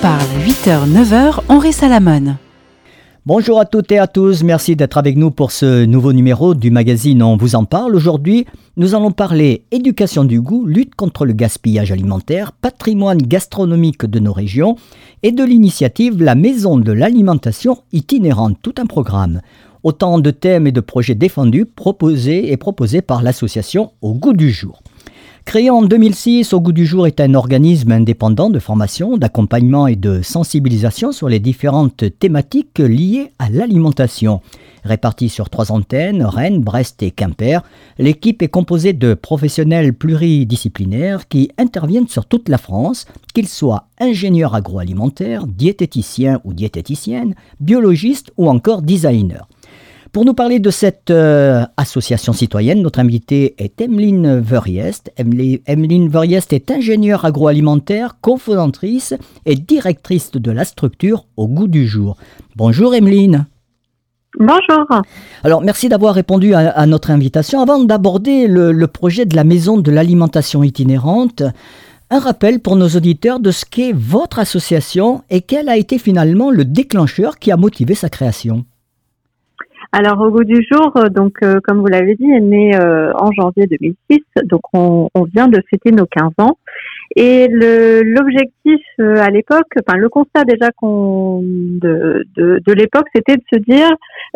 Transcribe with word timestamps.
parle, 0.00 0.26
8h, 0.46 0.86
9h, 0.86 1.40
Henri 1.48 1.72
Salamone. 1.72 2.36
Bonjour 3.26 3.60
à 3.60 3.64
toutes 3.64 3.90
et 3.90 3.98
à 3.98 4.06
tous, 4.06 4.42
merci 4.42 4.76
d'être 4.76 4.96
avec 4.96 5.16
nous 5.16 5.30
pour 5.30 5.50
ce 5.50 5.84
nouveau 5.84 6.12
numéro 6.12 6.54
du 6.54 6.70
magazine 6.70 7.22
On 7.22 7.36
vous 7.36 7.56
en 7.56 7.64
parle. 7.64 7.96
Aujourd'hui, 7.96 8.46
nous 8.76 8.94
allons 8.94 9.10
parler 9.10 9.64
éducation 9.70 10.24
du 10.24 10.40
goût, 10.40 10.66
lutte 10.66 10.94
contre 10.94 11.26
le 11.26 11.32
gaspillage 11.32 11.90
alimentaire, 11.90 12.52
patrimoine 12.52 13.18
gastronomique 13.18 14.06
de 14.06 14.18
nos 14.18 14.32
régions 14.32 14.76
et 15.22 15.32
de 15.32 15.44
l'initiative 15.44 16.22
La 16.22 16.34
Maison 16.34 16.78
de 16.78 16.92
l'alimentation 16.92 17.78
itinérante, 17.92 18.58
tout 18.62 18.74
un 18.78 18.86
programme. 18.86 19.40
Autant 19.82 20.18
de 20.18 20.30
thèmes 20.30 20.66
et 20.66 20.72
de 20.72 20.80
projets 20.80 21.14
défendus, 21.14 21.66
proposés 21.66 22.52
et 22.52 22.56
proposés 22.56 23.02
par 23.02 23.22
l'association 23.22 23.92
Au 24.00 24.14
goût 24.14 24.32
du 24.32 24.50
jour. 24.50 24.80
Créé 25.48 25.70
en 25.70 25.80
2006, 25.80 26.52
Au 26.52 26.60
goût 26.60 26.72
du 26.72 26.84
jour 26.84 27.06
est 27.06 27.20
un 27.20 27.32
organisme 27.32 27.90
indépendant 27.92 28.50
de 28.50 28.58
formation, 28.58 29.16
d'accompagnement 29.16 29.86
et 29.86 29.96
de 29.96 30.20
sensibilisation 30.20 31.10
sur 31.10 31.30
les 31.30 31.40
différentes 31.40 32.04
thématiques 32.18 32.78
liées 32.80 33.32
à 33.38 33.48
l'alimentation. 33.48 34.42
Répartie 34.84 35.30
sur 35.30 35.48
trois 35.48 35.72
antennes, 35.72 36.22
Rennes, 36.22 36.60
Brest 36.60 37.02
et 37.02 37.10
Quimper, 37.10 37.62
l'équipe 37.96 38.42
est 38.42 38.48
composée 38.48 38.92
de 38.92 39.14
professionnels 39.14 39.94
pluridisciplinaires 39.94 41.28
qui 41.28 41.50
interviennent 41.56 42.08
sur 42.08 42.26
toute 42.26 42.50
la 42.50 42.58
France, 42.58 43.06
qu'ils 43.32 43.48
soient 43.48 43.86
ingénieurs 43.98 44.54
agroalimentaires, 44.54 45.46
diététiciens 45.46 46.42
ou 46.44 46.52
diététiciennes, 46.52 47.34
biologistes 47.58 48.32
ou 48.36 48.50
encore 48.50 48.82
designers. 48.82 49.46
Pour 50.12 50.24
nous 50.24 50.34
parler 50.34 50.58
de 50.58 50.70
cette 50.70 51.10
euh, 51.10 51.64
association 51.76 52.32
citoyenne, 52.32 52.82
notre 52.82 53.00
invitée 53.00 53.54
est 53.58 53.80
Emeline 53.80 54.38
Verriest. 54.38 55.12
Emeline 55.16 56.08
Verriest 56.08 56.52
est 56.52 56.70
ingénieure 56.70 57.24
agroalimentaire, 57.24 58.16
cofondatrice 58.20 59.14
et 59.44 59.54
directrice 59.54 60.30
de 60.32 60.50
la 60.50 60.64
structure 60.64 61.26
Au 61.36 61.46
goût 61.46 61.68
du 61.68 61.86
jour. 61.86 62.16
Bonjour 62.56 62.94
Emeline. 62.94 63.46
Bonjour. 64.38 64.86
Alors, 65.42 65.62
merci 65.62 65.88
d'avoir 65.88 66.14
répondu 66.14 66.54
à, 66.54 66.86
notre 66.86 67.10
invitation. 67.10 67.60
Avant 67.60 67.82
d'aborder 67.82 68.46
le, 68.46 68.86
projet 68.86 69.26
de 69.26 69.34
la 69.34 69.44
maison 69.44 69.78
de 69.78 69.90
l'alimentation 69.90 70.62
itinérante, 70.62 71.42
un 72.10 72.20
rappel 72.20 72.60
pour 72.60 72.76
nos 72.76 72.88
auditeurs 72.88 73.40
de 73.40 73.50
ce 73.50 73.64
qu'est 73.64 73.92
votre 73.92 74.38
association 74.38 75.22
et 75.28 75.40
quel 75.42 75.68
a 75.68 75.76
été 75.76 75.98
finalement 75.98 76.50
le 76.50 76.64
déclencheur 76.64 77.38
qui 77.38 77.50
a 77.50 77.56
motivé 77.56 77.94
sa 77.94 78.08
création. 78.08 78.64
Alors 79.90 80.20
au 80.20 80.30
goût 80.30 80.44
du 80.44 80.62
jour, 80.70 80.92
euh, 80.96 81.08
donc 81.08 81.38
euh, 81.42 81.60
comme 81.66 81.78
vous 81.78 81.86
l'avez 81.86 82.14
dit, 82.14 82.30
est 82.30 82.40
né 82.40 82.76
euh, 82.76 83.10
en 83.14 83.32
janvier 83.32 83.66
2006, 83.66 84.18
donc 84.44 84.60
on, 84.74 85.08
on, 85.14 85.22
vient 85.24 85.48
de 85.48 85.62
fêter 85.70 85.92
nos 85.92 86.04
15 86.04 86.32
ans. 86.38 86.58
Et 87.16 87.48
l'objectif 87.48 88.80
à 88.98 89.30
l'époque, 89.30 89.72
enfin 89.80 89.96
le 89.96 90.10
constat 90.10 90.44
déjà 90.44 90.70
qu'on 90.72 91.40
de, 91.42 92.26
de, 92.36 92.60
de 92.64 92.72
l'époque, 92.74 93.06
c'était 93.14 93.36
de 93.36 93.42
se 93.50 93.58
dire 93.58 93.88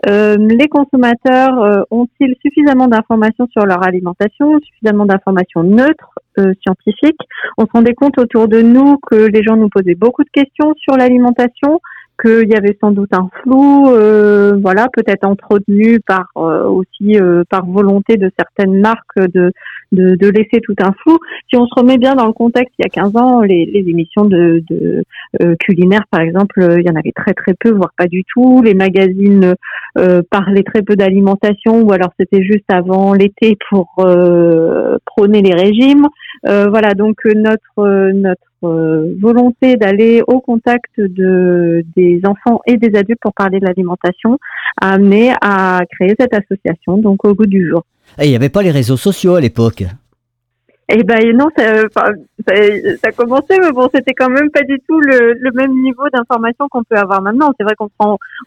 les 0.06 0.69
consommateurs 0.69 1.86
ont-ils 1.91 2.34
suffisamment 2.41 2.89
d'informations 2.89 3.47
sur 3.53 3.67
leur 3.67 3.86
alimentation, 3.86 4.58
suffisamment 4.61 5.05
d'informations 5.05 5.62
neutres, 5.62 6.19
scientifiques? 6.62 7.20
On 7.58 7.67
se 7.67 7.70
rendait 7.73 7.95
compte 7.95 8.19
autour 8.19 8.48
de 8.48 8.62
nous 8.62 8.97
que 9.06 9.17
les 9.17 9.42
gens 9.42 9.56
nous 9.56 9.69
posaient 9.69 9.95
beaucoup 9.95 10.25
de 10.25 10.30
questions 10.30 10.75
sur 10.78 10.97
l'alimentation, 10.97 11.78
qu'il 12.23 12.48
y 12.48 12.55
avait 12.55 12.77
sans 12.81 12.92
doute 12.92 13.12
un 13.12 13.28
flou, 13.42 13.89
euh, 13.89 14.56
voilà, 14.62 14.87
peut-être 14.92 15.27
entretenu 15.27 16.01
par 16.01 16.27
euh, 16.37 16.64
aussi 16.64 17.19
euh, 17.19 17.42
par 17.51 17.67
volonté 17.67 18.17
de 18.17 18.31
certaines 18.39 18.81
marques 18.81 19.19
de, 19.19 19.53
de, 19.92 20.14
de 20.14 20.29
laisser 20.29 20.61
tout 20.62 20.77
un 20.81 20.92
flou. 21.03 21.19
Si 21.51 21.56
on 21.56 21.67
se 21.67 21.75
remet 21.75 21.98
bien 21.98 22.14
dans 22.14 22.27
le 22.27 22.33
contexte, 22.33 22.75
il 22.79 22.84
y 22.84 22.87
a 22.87 23.03
15 23.03 23.17
ans, 23.17 23.41
les, 23.41 23.67
les 23.67 23.81
émissions 23.91 24.25
de, 24.25 24.63
de 24.70 25.02
culinaires, 25.61 26.05
par 26.11 26.20
exemple, 26.20 26.64
il 26.79 26.86
y 26.86 26.91
en 26.91 26.96
avait 26.96 27.13
très 27.13 27.33
très 27.33 27.55
peu, 27.55 27.70
voire 27.73 27.92
pas 27.96 28.07
du 28.07 28.23
tout. 28.25 28.63
Les 28.63 28.75
magazines 28.75 29.55
parlaient 30.30 30.63
très 30.63 30.83
peu 30.83 30.95
d'alimentation, 30.95 31.83
ou 31.83 31.92
alors 31.92 32.13
c'était 32.19 32.42
juste 32.42 32.70
avant 32.70 33.13
l'été 33.13 33.57
pour 33.70 33.95
prôner 35.05 35.42
les 35.42 35.55
régimes. 35.55 36.07
voilà, 36.45 36.95
donc 36.95 37.17
notre 37.25 38.13
notre 38.13 38.41
euh, 38.42 38.52
volonté 38.62 39.77
d'aller 39.77 40.23
au 40.27 40.40
contact 40.40 40.98
de, 40.98 41.84
des 41.96 42.20
enfants 42.24 42.61
et 42.67 42.77
des 42.77 42.96
adultes 42.96 43.20
pour 43.20 43.34
parler 43.34 43.61
de 43.61 43.67
l'alimentation 43.67 44.39
a 44.80 44.92
amené 44.92 45.33
à 45.40 45.80
créer 45.90 46.14
cette 46.18 46.34
association, 46.34 46.98
donc 46.98 47.24
au 47.24 47.34
goût 47.34 47.46
du 47.46 47.68
jour. 47.68 47.84
Et 48.18 48.27
il 48.27 48.30
n'y 48.30 48.36
avait 48.36 48.48
pas 48.48 48.62
les 48.62 48.70
réseaux 48.70 48.96
sociaux 48.96 49.34
à 49.34 49.40
l'époque 49.40 49.84
eh 50.89 51.05
ben 51.05 51.37
non, 51.37 51.48
ça, 51.57 51.83
ça, 51.95 52.13
ça 52.47 53.09
a 53.09 53.13
commencé, 53.13 53.59
mais 53.61 53.70
bon, 53.73 53.89
c'était 53.95 54.15
quand 54.15 54.29
même 54.29 54.51
pas 54.51 54.63
du 54.63 54.79
tout 54.89 55.01
le, 55.01 55.35
le 55.39 55.51
même 55.53 55.73
niveau 55.81 56.09
d'information 56.13 56.67
qu'on 56.69 56.83
peut 56.83 56.97
avoir 56.97 57.23
maintenant. 57.23 57.53
C'est 57.59 57.65
vrai 57.65 57.75
qu'on 57.77 57.89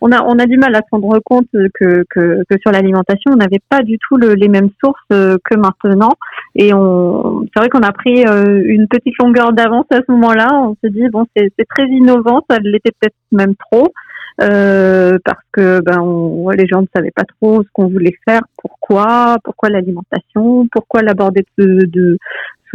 on 0.02 0.12
a, 0.12 0.22
on 0.24 0.38
a 0.38 0.46
du 0.46 0.58
mal 0.58 0.76
à 0.76 0.80
se 0.80 0.88
rendre 0.92 1.20
compte 1.24 1.48
que, 1.52 2.04
que, 2.10 2.44
que 2.50 2.58
sur 2.62 2.72
l'alimentation, 2.72 3.32
on 3.32 3.38
n'avait 3.38 3.62
pas 3.70 3.82
du 3.82 3.98
tout 3.98 4.18
le, 4.18 4.34
les 4.34 4.50
mêmes 4.50 4.70
sources 4.84 5.00
euh, 5.14 5.38
que 5.44 5.56
maintenant. 5.58 6.12
Et 6.56 6.74
on, 6.74 7.46
c'est 7.54 7.60
vrai 7.60 7.70
qu'on 7.70 7.84
a 7.84 7.92
pris 7.92 8.26
euh, 8.26 8.62
une 8.66 8.88
petite 8.88 9.18
longueur 9.20 9.54
d'avance 9.54 9.86
à 9.92 10.02
ce 10.06 10.12
moment-là. 10.12 10.50
On 10.54 10.76
s'est 10.84 10.92
dit 10.92 11.08
bon, 11.10 11.26
c'est 11.36 11.52
très 11.70 11.88
innovant, 11.88 12.42
ça 12.50 12.58
l'était 12.60 12.92
peut-être 13.00 13.16
même 13.32 13.56
trop. 13.72 13.94
Euh, 14.42 15.18
parce 15.24 15.44
que 15.54 15.80
ben 15.80 16.02
on, 16.02 16.50
les 16.50 16.68
gens 16.68 16.82
ne 16.82 16.88
savaient 16.94 17.12
pas 17.12 17.24
trop 17.24 17.64
ce 17.64 17.70
qu'on 17.72 17.88
voulait 17.88 18.18
faire, 18.28 18.42
pourquoi, 18.58 19.38
pourquoi 19.44 19.70
l'alimentation, 19.70 20.68
pourquoi 20.68 21.04
l'aborder 21.04 21.46
de, 21.58 21.86
de, 21.86 22.18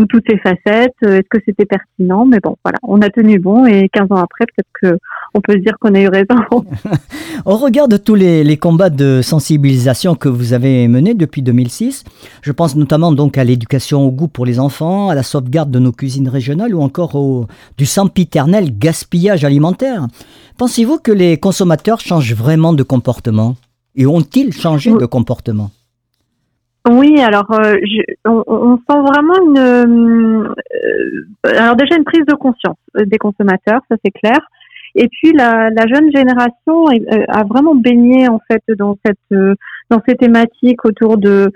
sous 0.00 0.06
toutes 0.06 0.24
ses 0.28 0.38
facettes, 0.38 0.94
est-ce 1.02 1.28
que 1.28 1.38
c'était 1.44 1.66
pertinent, 1.66 2.24
mais 2.24 2.38
bon 2.42 2.56
voilà, 2.64 2.78
on 2.82 3.02
a 3.02 3.10
tenu 3.10 3.38
bon 3.38 3.66
et 3.66 3.88
15 3.92 4.10
ans 4.10 4.16
après 4.16 4.46
peut-être 4.46 4.70
que 4.80 4.98
on 5.34 5.40
peut 5.40 5.52
se 5.52 5.58
dire 5.58 5.74
qu'on 5.78 5.94
a 5.94 6.00
eu 6.00 6.08
raison. 6.08 6.36
Au 7.44 7.56
regard 7.56 7.88
de 7.88 7.96
tous 7.96 8.14
les, 8.14 8.42
les, 8.42 8.56
combats 8.56 8.90
de 8.90 9.20
sensibilisation 9.22 10.14
que 10.14 10.28
vous 10.28 10.52
avez 10.52 10.88
menés 10.88 11.14
depuis 11.14 11.42
2006, 11.42 12.04
je 12.42 12.52
pense 12.52 12.76
notamment 12.76 13.12
donc 13.12 13.36
à 13.36 13.44
l'éducation 13.44 14.06
au 14.06 14.10
goût 14.10 14.28
pour 14.28 14.46
les 14.46 14.58
enfants, 14.58 15.10
à 15.10 15.14
la 15.14 15.22
sauvegarde 15.22 15.70
de 15.70 15.78
nos 15.78 15.92
cuisines 15.92 16.28
régionales 16.28 16.74
ou 16.74 16.80
encore 16.80 17.14
au 17.14 17.46
du 17.76 17.86
sempiternel 17.86 18.76
gaspillage 18.78 19.44
alimentaire. 19.44 20.06
Pensez-vous 20.56 20.98
que 20.98 21.12
les 21.12 21.36
consommateurs 21.38 22.00
changent 22.00 22.34
vraiment 22.34 22.72
de 22.72 22.82
comportement? 22.82 23.56
Et 23.96 24.06
ont-ils 24.06 24.52
changé 24.52 24.92
de 24.92 25.06
comportement? 25.06 25.70
Oui, 26.90 27.20
alors 27.20 27.50
euh, 27.52 27.76
on, 28.24 28.76
sent 28.78 28.98
vraiment 28.98 29.34
une, 29.46 29.58
euh, 29.58 30.54
alors 31.44 31.76
déjà 31.76 31.96
une 31.96 32.04
prise 32.04 32.24
de 32.26 32.34
conscience 32.34 32.78
des 32.96 33.18
consommateurs, 33.18 33.80
ça 33.88 33.96
c'est 34.04 34.10
clair. 34.10 34.38
Et 34.96 35.06
puis 35.06 35.32
la, 35.32 35.70
jeune 35.86 36.10
génération 36.12 36.88
euh, 36.88 37.24
a 37.28 37.44
vraiment 37.44 37.76
baigné 37.76 38.28
en 38.28 38.40
fait 38.50 38.62
dans 38.76 38.98
cette 39.06 39.38
dans 39.88 40.02
ces 40.08 40.16
thématiques 40.16 40.84
autour 40.84 41.16
de 41.16 41.52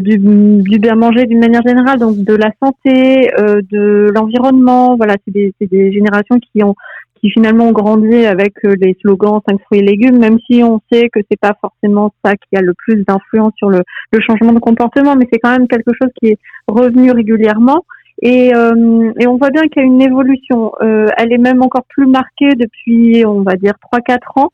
du, 0.00 0.18
du, 0.18 0.78
bien 0.78 0.94
manger 0.94 1.26
d'une 1.26 1.40
manière 1.40 1.62
générale, 1.66 1.98
donc 1.98 2.18
de 2.18 2.34
la 2.34 2.50
santé, 2.62 3.30
de 3.36 4.10
l'environnement. 4.14 4.96
Voilà, 4.96 5.16
c'est 5.24 5.32
des, 5.32 5.52
des 5.60 5.92
générations 5.92 6.38
qui 6.38 6.62
ont 6.62 6.76
qui 7.20 7.30
finalement 7.30 7.68
ont 7.68 7.72
grandi 7.72 8.26
avec 8.26 8.54
euh, 8.64 8.74
les 8.80 8.96
slogans 9.00 9.40
5 9.48 9.60
fruits 9.62 9.80
et 9.80 9.82
légumes, 9.82 10.18
même 10.18 10.38
si 10.50 10.62
on 10.62 10.80
sait 10.90 11.08
que 11.08 11.20
c'est 11.30 11.40
pas 11.40 11.54
forcément 11.60 12.12
ça 12.24 12.32
qui 12.34 12.56
a 12.56 12.60
le 12.60 12.74
plus 12.74 13.04
d'influence 13.04 13.52
sur 13.56 13.70
le, 13.70 13.80
le, 14.12 14.20
changement 14.20 14.52
de 14.52 14.58
comportement, 14.58 15.16
mais 15.16 15.26
c'est 15.32 15.38
quand 15.38 15.52
même 15.52 15.68
quelque 15.68 15.92
chose 16.00 16.10
qui 16.20 16.30
est 16.30 16.38
revenu 16.66 17.10
régulièrement. 17.12 17.84
Et, 18.20 18.52
euh, 18.54 19.12
et 19.20 19.26
on 19.26 19.36
voit 19.36 19.50
bien 19.50 19.62
qu'il 19.62 19.82
y 19.82 19.84
a 19.84 19.86
une 19.86 20.02
évolution. 20.02 20.72
Euh, 20.82 21.06
elle 21.16 21.32
est 21.32 21.38
même 21.38 21.62
encore 21.62 21.84
plus 21.88 22.06
marquée 22.06 22.54
depuis, 22.56 23.24
on 23.24 23.42
va 23.42 23.54
dire, 23.54 23.74
3-4 23.92 24.18
ans. 24.36 24.50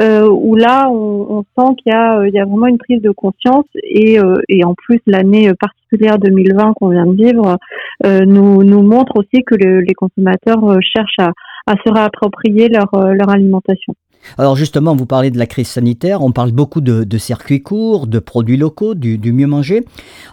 Euh, 0.00 0.28
où 0.30 0.54
là, 0.54 0.88
on, 0.88 1.42
on 1.56 1.66
sent 1.66 1.74
qu'il 1.78 1.92
y, 1.92 1.96
a, 1.96 2.24
il 2.24 2.32
y 2.32 2.38
a 2.38 2.44
vraiment 2.44 2.68
une 2.68 2.78
prise 2.78 3.02
de 3.02 3.10
conscience 3.10 3.64
et, 3.82 4.20
euh, 4.20 4.36
et 4.48 4.64
en 4.64 4.74
plus, 4.74 5.00
l'année 5.06 5.52
particulière 5.58 6.20
2020 6.20 6.74
qu'on 6.74 6.90
vient 6.90 7.06
de 7.06 7.16
vivre 7.16 7.58
euh, 8.06 8.20
nous, 8.24 8.62
nous 8.62 8.82
montre 8.82 9.16
aussi 9.16 9.42
que 9.44 9.56
le, 9.56 9.80
les 9.80 9.94
consommateurs 9.94 10.60
cherchent 10.82 11.18
à, 11.18 11.32
à 11.68 11.74
se 11.84 11.92
réapproprier 11.92 12.68
leur, 12.68 12.92
euh, 12.94 13.12
leur 13.12 13.28
alimentation. 13.28 13.94
Alors 14.36 14.56
justement, 14.56 14.96
vous 14.96 15.06
parlez 15.06 15.30
de 15.30 15.38
la 15.38 15.46
crise 15.46 15.68
sanitaire, 15.68 16.22
on 16.22 16.32
parle 16.32 16.52
beaucoup 16.52 16.80
de, 16.80 17.18
circuits 17.18 17.62
courts, 17.62 18.06
de 18.06 18.18
produits 18.18 18.56
locaux, 18.56 18.94
du, 18.94 19.32
mieux 19.32 19.46
manger. 19.46 19.84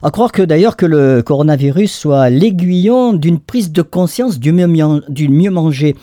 À 0.01 0.11
croire 0.11 0.31
que 0.31 0.41
d'ailleurs 0.41 0.75
que 0.75 0.85
le 0.85 1.21
coronavirus 1.21 1.93
soit 1.93 2.29
l'aiguillon 2.29 3.13
d'une 3.13 3.39
prise 3.39 3.71
de 3.71 3.81
conscience 3.81 4.39
du 4.39 4.51
mieux, 4.51 5.01
du 5.09 5.29
mieux 5.29 5.51
manger. 5.51 5.95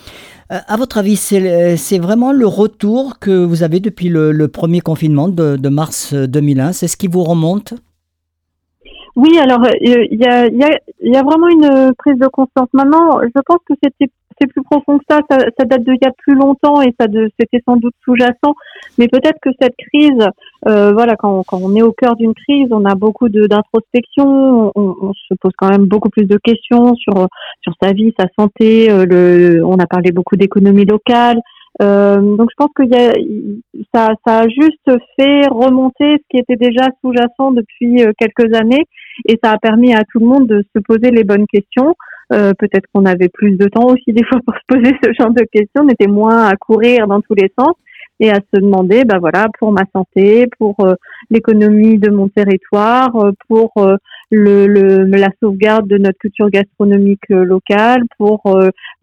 Euh, 0.53 0.59
à 0.67 0.77
votre 0.77 0.99
avis, 0.99 1.17
c'est 1.17 1.99
vraiment 1.99 2.33
le 2.33 2.47
retour 2.47 3.19
que 3.19 3.45
vous 3.45 3.63
avez 3.63 3.81
depuis 3.81 4.09
le, 4.09 4.47
premier 4.49 4.81
confinement 4.81 5.29
de, 5.29 5.57
de 5.57 5.69
mars 5.69 6.15
2001 6.15 6.73
C'est 6.73 6.89
ce 6.89 6.97
qui 6.97 7.09
vous 7.09 7.25
remonte? 7.25 7.75
Oui, 9.15 9.39
alors 9.39 9.61
il 9.81 9.91
y, 9.91 10.25
a, 10.25 10.47
y, 10.47 10.63
a, 10.65 10.79
y, 11.03 11.17
a, 11.17 11.23
vraiment 11.23 11.49
une 11.49 11.93
prise 11.99 12.19
de 12.19 12.29
conscience. 12.29 12.69
Maintenant, 12.73 13.21
je 13.23 13.41
pense 13.45 13.59
que 13.67 13.75
c'était 13.83 14.11
c'est 14.41 14.47
plus 14.47 14.63
profond 14.63 14.99
que 14.99 15.05
ça, 15.09 15.21
ça, 15.29 15.65
date 15.65 15.85
d'il 15.85 15.99
y 16.01 16.07
a 16.07 16.13
plus 16.19 16.35
longtemps 16.35 16.83
et 16.83 16.95
ça 16.99 17.07
c'était 17.39 17.63
sans 17.67 17.77
doute 17.77 17.95
sous-jacent. 18.05 18.55
Mais 18.99 19.09
peut-être 19.09 19.39
que 19.43 19.51
cette 19.61 19.77
crise, 19.77 20.27
euh, 20.69 20.93
voilà, 20.93 21.17
quand, 21.17 21.43
quand, 21.47 21.59
on 21.63 21.75
est 21.75 21.83
au 21.83 21.93
cœur 21.93 22.17
d'une 22.17 22.35
crise, 22.35 22.69
on 22.71 22.85
a 22.85 22.95
beaucoup 22.95 23.29
d'introspection, 23.29 24.73
on, 24.75 24.95
on, 25.01 25.13
se 25.15 25.35
pose 25.41 25.53
quand 25.57 25.71
même 25.71 25.87
beaucoup 25.87 26.11
plus 26.11 26.27
de 26.27 26.39
questions 26.43 26.95
sur 26.95 27.29
sur 27.63 27.75
sa 27.83 27.93
vie, 27.93 28.13
sa 28.19 28.27
santé. 28.39 28.91
Euh, 28.91 29.07
le, 29.07 29.65
on 29.65 29.79
a 29.79 29.87
parlé 29.87 30.13
beaucoup 30.13 30.37
d'économie 30.37 30.85
locale. 30.85 31.41
Euh, 31.81 32.21
donc 32.21 32.51
je 32.51 32.57
pense 32.57 32.71
que 32.75 32.83
y 32.83 32.95
a, 32.95 33.13
ça, 33.95 34.15
ça 34.27 34.41
a 34.41 34.49
juste 34.49 34.91
fait 35.19 35.47
remonter 35.49 36.17
ce 36.19 36.25
qui 36.31 36.39
était 36.39 36.57
déjà 36.57 36.89
sous-jacent 37.01 37.53
depuis 37.53 38.03
euh, 38.03 38.13
quelques 38.19 38.55
années 38.55 38.85
et 39.27 39.39
ça 39.43 39.53
a 39.53 39.59
permis 39.59 39.95
à 39.95 40.03
tout 40.05 40.21
le 40.21 40.27
monde 40.27 40.47
de 40.47 40.63
se 40.75 40.81
poser 40.81 41.11
les 41.11 41.25
bonnes 41.25 41.47
questions. 41.47 41.95
Euh, 42.33 42.53
peut-être 42.59 42.87
qu'on 42.93 43.05
avait 43.05 43.29
plus 43.29 43.57
de 43.57 43.67
temps 43.67 43.87
aussi 43.87 44.13
des 44.13 44.25
fois 44.25 44.39
pour 44.47 44.55
se 44.55 44.61
poser 44.69 44.95
ce 45.03 45.13
genre 45.19 45.33
de 45.33 45.45
questions, 45.53 45.83
on 45.85 45.89
était 45.89 46.07
moins 46.07 46.47
à 46.47 46.57
courir 46.57 47.07
dans 47.07 47.21
tous 47.21 47.35
les 47.35 47.53
sens 47.59 47.75
et 48.21 48.31
à 48.31 48.37
se 48.37 48.61
demander, 48.61 49.05
bah 49.05 49.19
voilà, 49.19 49.49
pour 49.59 49.73
ma 49.73 49.83
santé, 49.95 50.47
pour 50.59 50.77
euh, 50.81 50.95
l'économie 51.31 51.99
de 51.99 52.11
mon 52.11 52.29
territoire, 52.29 53.15
euh, 53.17 53.33
pour 53.49 53.73
le, 54.31 54.67
le, 54.67 55.05
la 55.05 55.29
sauvegarde 55.43 55.89
de 55.89 55.99
notre 55.99 56.19
culture 56.19 56.49
gastronomique 56.49 57.29
locale, 57.29 58.03
pour 58.17 58.43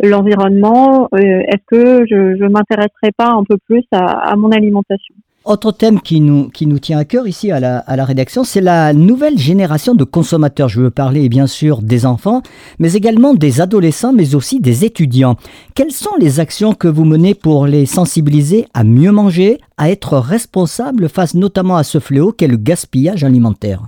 l'environnement, 0.02 1.08
est-ce 1.14 1.66
que 1.68 2.06
je, 2.10 2.36
je 2.38 2.46
m'intéresserai 2.46 3.12
pas 3.16 3.32
un 3.32 3.44
peu 3.44 3.58
plus 3.68 3.84
à, 3.92 4.32
à 4.32 4.36
mon 4.36 4.52
alimentation? 4.52 5.16
Autre 5.50 5.72
thème 5.72 6.00
qui 6.00 6.22
nous, 6.22 6.50
qui 6.50 6.68
nous 6.68 6.80
tient 6.80 7.00
à 7.00 7.06
cœur 7.06 7.28
ici 7.28 7.52
à 7.52 7.60
la, 7.60 7.80
à 7.80 7.96
la 7.96 8.06
rédaction, 8.06 8.44
c'est 8.44 8.62
la 8.62 8.94
nouvelle 8.94 9.38
génération 9.38 9.96
de 9.96 10.04
consommateurs. 10.04 10.70
Je 10.70 10.82
veux 10.82 10.92
parler 10.92 11.28
bien 11.30 11.48
sûr 11.48 11.82
des 11.82 12.06
enfants, 12.06 12.42
mais 12.78 12.94
également 12.94 13.34
des 13.34 13.62
adolescents, 13.62 14.14
mais 14.14 14.36
aussi 14.36 14.60
des 14.60 14.86
étudiants. 14.86 15.36
Quelles 15.76 15.92
sont 15.92 16.16
les 16.20 16.40
actions 16.40 16.74
que 16.74 16.88
vous 16.88 17.06
menez 17.06 17.34
pour 17.34 17.66
les 17.66 17.86
sensibiliser 17.86 18.68
à 18.74 18.84
mieux 18.84 19.12
manger, 19.12 19.60
à 19.78 19.90
être 19.90 20.18
responsables 20.18 21.10
face 21.10 21.34
notamment 21.34 21.78
à 21.78 21.84
ce 21.84 22.00
fléau 22.00 22.32
qu'est 22.32 22.48
le 22.48 22.58
gaspillage 22.58 23.24
alimentaire? 23.24 23.88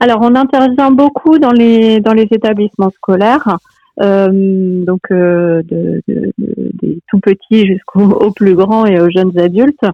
Alors, 0.00 0.18
on 0.20 0.34
intervient 0.34 0.90
beaucoup 0.90 1.38
dans 1.38 1.52
les, 1.52 2.00
dans 2.00 2.12
les 2.12 2.28
établissements 2.30 2.90
scolaires. 2.90 3.56
Euh, 4.02 4.84
donc 4.84 5.02
euh, 5.12 5.62
de, 5.62 6.02
de, 6.08 6.32
des 6.36 6.98
tout 7.08 7.20
petits 7.20 7.66
jusqu'aux 7.66 8.30
plus 8.36 8.54
grands 8.54 8.86
et 8.86 9.00
aux 9.00 9.10
jeunes 9.10 9.38
adultes. 9.38 9.84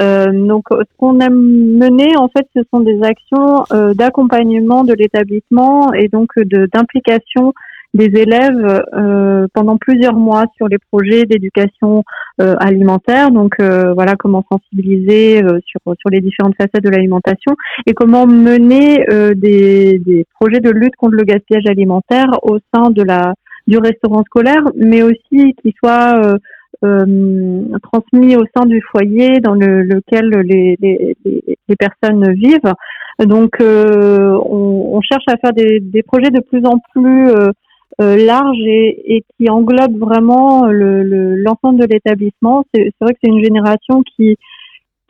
Euh, 0.00 0.32
donc 0.32 0.64
ce 0.70 0.96
qu'on 0.98 1.20
a 1.20 1.30
mené 1.30 2.16
en 2.16 2.28
fait, 2.28 2.46
ce 2.56 2.62
sont 2.72 2.80
des 2.80 3.00
actions 3.02 3.64
euh, 3.72 3.94
d'accompagnement 3.94 4.82
de 4.84 4.94
l'établissement 4.94 5.92
et 5.92 6.08
donc 6.08 6.30
d'implication 6.38 7.52
des 7.92 8.06
élèves 8.06 8.82
euh, 8.94 9.46
pendant 9.54 9.76
plusieurs 9.76 10.16
mois 10.16 10.46
sur 10.56 10.66
les 10.66 10.78
projets 10.90 11.26
d'éducation 11.26 12.02
euh, 12.40 12.56
alimentaire. 12.58 13.30
Donc 13.30 13.54
voilà 13.60 14.16
comment 14.18 14.42
sensibiliser 14.50 15.42
sur 15.64 15.80
sur 16.00 16.10
les 16.10 16.20
différentes 16.20 16.56
facettes 16.56 16.82
de 16.82 16.90
l'alimentation 16.90 17.54
et 17.86 17.94
comment 17.94 18.26
mener 18.26 19.06
des, 19.36 20.00
des 20.00 20.26
projets 20.40 20.58
de 20.58 20.70
lutte 20.70 20.96
contre 20.96 21.14
le 21.14 21.22
gaspillage 21.22 21.66
alimentaire 21.66 22.26
au 22.42 22.58
sein 22.74 22.90
de 22.90 23.04
la 23.04 23.34
du 23.66 23.78
restaurant 23.78 24.22
scolaire, 24.24 24.62
mais 24.74 25.02
aussi 25.02 25.54
qui 25.62 25.74
soit 25.78 26.18
euh, 26.18 26.36
euh, 26.84 27.78
transmis 27.82 28.36
au 28.36 28.44
sein 28.54 28.66
du 28.66 28.80
foyer 28.90 29.40
dans 29.40 29.54
le, 29.54 29.82
lequel 29.82 30.28
les, 30.28 30.76
les, 30.80 31.76
personnes 31.76 32.32
vivent. 32.34 32.72
Donc, 33.20 33.60
euh, 33.60 34.38
on, 34.44 35.00
cherche 35.00 35.24
à 35.28 35.36
faire 35.36 35.52
des, 35.52 36.02
projets 36.02 36.30
de 36.30 36.40
plus 36.40 36.64
en 36.66 36.78
plus 36.92 37.30
larges 37.98 38.66
et, 38.66 39.24
qui 39.36 39.48
englobent 39.48 39.98
vraiment 39.98 40.66
l'ensemble 40.66 41.80
le, 41.80 41.86
de 41.86 41.92
l'établissement. 41.92 42.64
C'est 42.74 42.90
vrai 43.00 43.14
que 43.14 43.18
c'est 43.22 43.30
une 43.30 43.42
génération 43.42 44.02
qui 44.16 44.36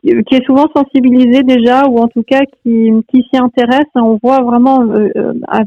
qui 0.03 0.35
est 0.35 0.45
souvent 0.45 0.67
sensibilisée 0.75 1.41
déjà 1.41 1.87
ou 1.87 1.97
en 1.97 2.07
tout 2.07 2.21
cas 2.21 2.41
qui, 2.61 2.91
qui 3.09 3.23
s'y 3.23 3.37
intéresse. 3.39 3.89
On 3.95 4.19
voit 4.21 4.41
vraiment, 4.43 4.85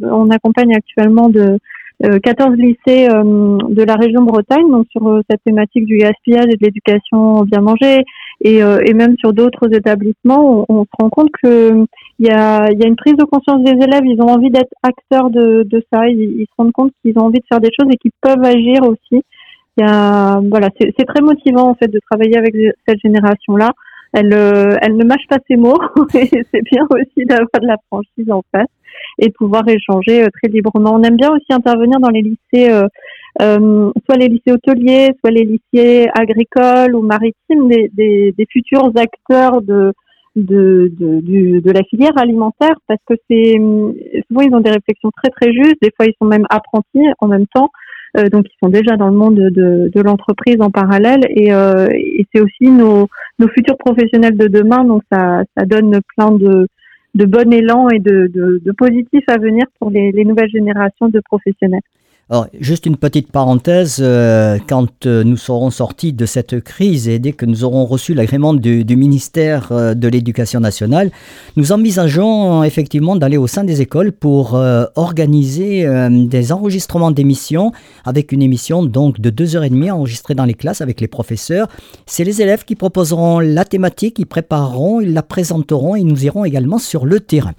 on 0.02 0.31
accompagne 0.31 0.76
actuellement 0.76 1.29
de 1.29 1.58
14 2.00 2.50
euh, 2.50 2.56
lycées 2.56 3.08
euh, 3.10 3.58
de 3.68 3.82
la 3.82 3.94
région 3.94 4.22
Bretagne, 4.22 4.70
donc 4.70 4.86
sur 4.90 5.06
euh, 5.08 5.20
cette 5.28 5.42
thématique 5.44 5.84
du 5.84 5.98
gaspillage 5.98 6.46
et 6.46 6.56
de 6.56 6.64
l'éducation 6.64 7.42
bien 7.42 7.60
manger, 7.60 8.04
et, 8.40 8.58
et 8.58 8.94
même 8.94 9.16
sur 9.18 9.32
d'autres 9.32 9.74
établissements, 9.74 10.64
on, 10.68 10.84
se 10.84 10.90
rend 10.96 11.08
compte 11.08 11.30
que 11.42 11.84
il 12.20 12.26
y 12.26 12.30
a, 12.30 12.70
y 12.70 12.84
a 12.84 12.86
une 12.86 12.94
prise 12.94 13.16
de 13.16 13.24
conscience 13.24 13.64
des 13.64 13.72
élèves. 13.72 14.04
Ils 14.04 14.22
ont 14.22 14.28
envie 14.28 14.50
d'être 14.50 14.72
acteurs 14.84 15.30
de, 15.30 15.64
de 15.64 15.82
ça. 15.92 16.06
Ils, 16.06 16.20
ils, 16.38 16.46
se 16.46 16.52
rendent 16.56 16.70
compte 16.70 16.92
qu'ils 17.02 17.18
ont 17.18 17.24
envie 17.24 17.40
de 17.40 17.44
faire 17.48 17.60
des 17.60 17.70
choses 17.76 17.90
et 17.92 17.96
qu'ils 17.96 18.12
peuvent 18.20 18.44
agir 18.44 18.84
aussi. 18.84 19.24
Y 19.76 19.82
a, 19.82 20.40
voilà, 20.48 20.68
c'est 20.78 21.04
très 21.04 21.20
motivant 21.20 21.68
en 21.70 21.74
fait 21.74 21.88
de 21.88 21.98
travailler 22.08 22.36
avec 22.36 22.54
cette 22.86 23.00
génération-là. 23.02 23.72
Elle, 24.12 24.32
elle 24.32 24.96
ne 24.96 25.04
mâche 25.04 25.26
pas 25.28 25.38
ses 25.48 25.56
mots 25.56 25.80
et 26.14 26.44
c'est 26.52 26.62
bien 26.62 26.86
aussi 26.90 27.26
d'avoir 27.26 27.48
de 27.60 27.66
la 27.66 27.76
franchise 27.90 28.30
en 28.30 28.42
face 28.52 28.68
et 29.19 29.31
pouvoir 29.31 29.62
échanger 29.69 30.23
euh, 30.23 30.29
très 30.41 30.50
librement. 30.50 30.94
On 30.94 31.03
aime 31.03 31.17
bien 31.17 31.31
aussi 31.31 31.50
intervenir 31.50 31.99
dans 32.00 32.11
les 32.11 32.23
lycées, 32.23 32.70
euh, 32.70 32.87
euh, 33.43 33.91
soit 34.06 34.19
les 34.19 34.29
lycées 34.29 34.53
hôteliers, 34.53 35.11
soit 35.20 35.31
les 35.31 35.44
lycées 35.44 36.09
agricoles 36.15 36.94
ou 36.94 37.03
maritimes, 37.03 37.69
des, 37.69 37.91
des, 37.93 38.35
des 38.37 38.47
futurs 38.50 38.91
acteurs 38.97 39.62
de 39.62 39.93
de, 40.37 40.93
de, 40.97 41.59
de, 41.59 41.70
la 41.73 41.82
filière 41.82 42.17
alimentaire 42.17 42.76
parce 42.87 43.00
que 43.09 43.15
c'est 43.29 43.55
souvent 44.29 44.41
ils 44.43 44.55
ont 44.55 44.61
des 44.61 44.70
réflexions 44.70 45.11
très 45.17 45.31
très 45.31 45.53
justes, 45.53 45.82
des 45.82 45.91
fois 45.97 46.06
ils 46.06 46.15
sont 46.23 46.29
même 46.29 46.47
apprentis 46.49 47.09
en 47.19 47.26
même 47.26 47.47
temps, 47.53 47.70
euh, 48.17 48.29
donc 48.29 48.47
ils 48.47 48.56
sont 48.62 48.70
déjà 48.70 48.97
dans 48.97 49.09
le 49.09 49.17
monde 49.17 49.37
de, 49.37 49.91
de 49.93 50.00
l'entreprise 50.00 50.61
en 50.61 50.70
parallèle. 50.70 51.20
Et, 51.31 51.53
euh, 51.53 51.88
et 51.93 52.26
c'est 52.32 52.41
aussi 52.41 52.70
nos, 52.70 53.09
nos 53.38 53.49
futurs 53.49 53.76
professionnels 53.79 54.37
de 54.37 54.47
demain, 54.47 54.85
donc 54.85 55.03
ça, 55.11 55.43
ça 55.56 55.65
donne 55.65 56.00
plein 56.17 56.31
de, 56.31 56.69
de 57.14 57.25
bon 57.25 57.52
élan 57.52 57.88
et 57.88 57.99
de, 57.99 58.26
de, 58.28 58.60
de 58.64 58.72
positif 58.72 59.25
à 59.28 59.38
venir 59.38 59.66
pour 59.78 59.90
les, 59.90 60.12
les 60.12 60.25
nouvelles 60.25 60.50
générations 60.50 61.08
de 61.08 61.20
professionnels. 61.20 61.82
Alors, 62.30 62.46
juste 62.60 62.84
une 62.84 62.98
petite 62.98 63.32
parenthèse, 63.32 64.00
euh, 64.00 64.58
quand 64.69 65.06
euh, 65.06 65.25
nous 65.25 65.38
serons 65.38 65.70
sortis 65.70 66.12
de 66.12 66.26
cette 66.26 66.60
crise 66.60 67.08
et 67.08 67.19
dès 67.19 67.32
que 67.32 67.46
nous 67.46 67.64
aurons 67.64 67.86
reçu 67.86 68.12
l'agrément 68.12 68.52
du, 68.52 68.84
ministère 68.84 69.69
euh, 69.72 69.94
de 69.94 70.08
l'Éducation 70.08 70.60
nationale, 70.60 71.10
nous 71.56 71.72
envisageons 71.72 72.64
effectivement 72.64 73.16
d'aller 73.16 73.38
au 73.38 73.46
sein 73.46 73.64
des 73.64 73.80
écoles 73.80 74.12
pour 74.12 74.60
organiser 74.96 75.86
des 76.10 76.52
enregistrements 76.52 77.10
d'émissions 77.10 77.72
avec 78.04 78.32
une 78.32 78.42
émission 78.42 78.82
donc 78.82 79.20
de 79.20 79.31
deux 79.31 79.56
heures 79.56 79.64
et 79.64 79.70
demie 79.70 79.90
enregistrée 79.90 80.34
dans 80.34 80.44
les 80.44 80.54
classes 80.54 80.81
avec 80.81 81.00
les 81.00 81.08
professeurs. 81.08 81.69
C'est 82.06 82.24
les 82.24 82.42
élèves 82.42 82.64
qui 82.64 82.74
proposeront 82.74 83.40
la 83.40 83.64
thématique, 83.64 84.19
ils 84.19 84.26
prépareront, 84.26 85.00
ils 85.00 85.14
la 85.14 85.22
présenteront 85.22 85.96
et 85.96 86.02
nous 86.02 86.24
irons 86.24 86.44
également 86.44 86.78
sur 86.78 87.06
le 87.06 87.20
terrain. 87.20 87.54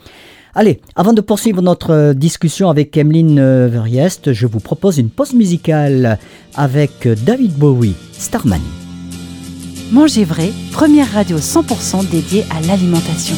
Allez, 0.60 0.82
avant 0.98 1.14
de 1.14 1.22
poursuivre 1.22 1.62
notre 1.62 1.92
euh, 1.92 2.14
discussion 2.14 2.70
avec 2.70 2.98
Emeline 2.98 3.40
euh, 3.40 3.70
Verriest, 3.72 4.34
je 4.34 4.46
vous 4.46 4.60
propose 4.60 4.98
une 4.98 5.10
pause 5.10 5.32
musicale 5.32 6.20
avec 6.54 7.08
euh, 7.08 7.16
David 7.16 7.54
Bowie, 7.54 7.96
Starman. 8.12 8.60
Manger 9.94 10.26
vrai, 10.26 10.52
première 10.74 11.10
radio 11.14 11.38
100% 11.38 12.10
dédiée 12.10 12.44
à 12.52 12.60
l'alimentation. 12.68 13.38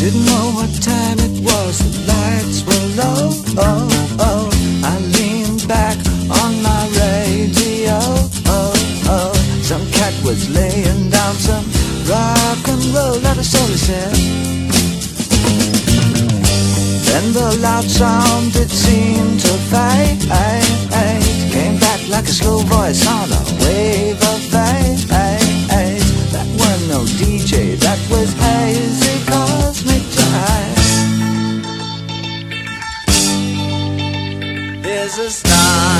Didn't 0.00 0.24
know 0.24 0.50
what 0.56 0.66
time 0.80 1.20
it 1.20 1.44
was, 1.44 1.78
the 1.78 2.08
lights 2.08 2.64
were 2.66 2.96
low. 2.96 3.30
Oh, 3.56 3.89
was 10.30 10.48
laying 10.50 11.10
down 11.10 11.34
some 11.34 11.66
rock 12.06 12.68
and 12.68 12.84
roll, 12.94 13.18
that 13.18 13.36
all 13.36 13.66
he 13.66 13.76
said. 13.88 14.14
Then 17.06 17.32
the 17.32 17.58
loud 17.60 17.84
sound 17.84 18.54
it 18.54 18.70
seemed 18.70 19.40
to 19.40 19.52
fade. 19.70 20.20
Came 21.50 21.78
back 21.80 22.00
like 22.08 22.26
a 22.28 22.34
slow 22.40 22.58
voice 22.58 23.04
on 23.08 23.28
a 23.40 23.42
wave 23.62 24.22
of 24.32 24.40
fate. 24.52 25.02
That 26.34 26.48
was 26.60 26.80
no 26.92 27.00
DJ, 27.18 27.76
that 27.80 27.98
was 28.08 28.32
hazy 28.44 29.16
cosmic 29.26 30.04
jive. 30.14 30.86
There's 34.82 35.18
a 35.18 35.28
starman 35.30 35.99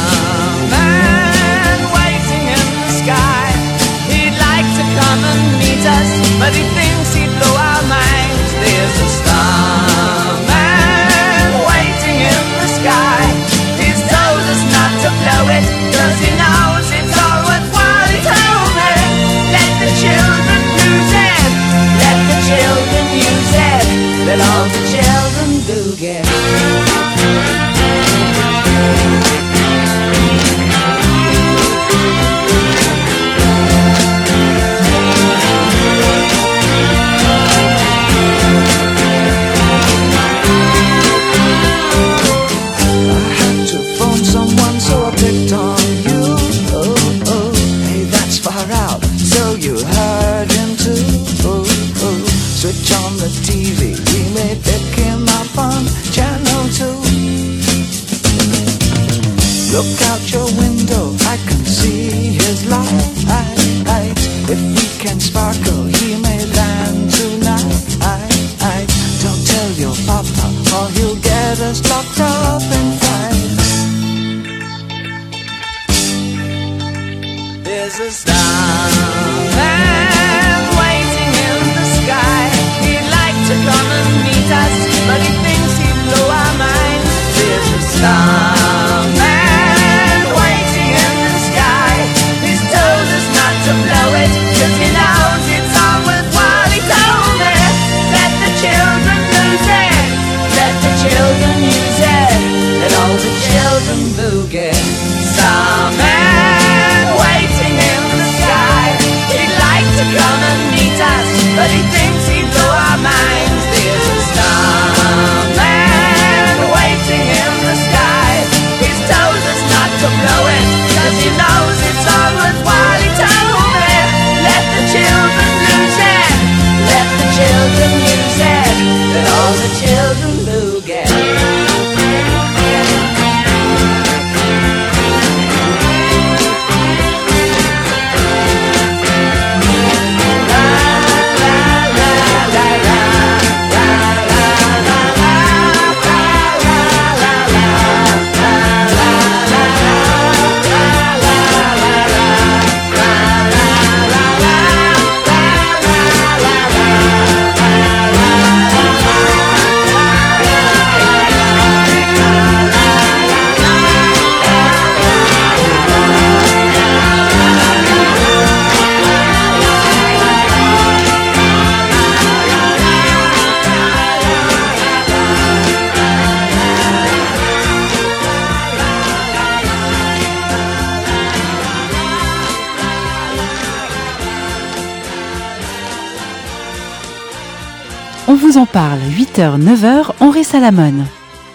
parle, 188.73 189.01
8h, 189.01 189.61
9h, 189.61 190.13
on 190.21 190.33
Salamone. 190.45 191.05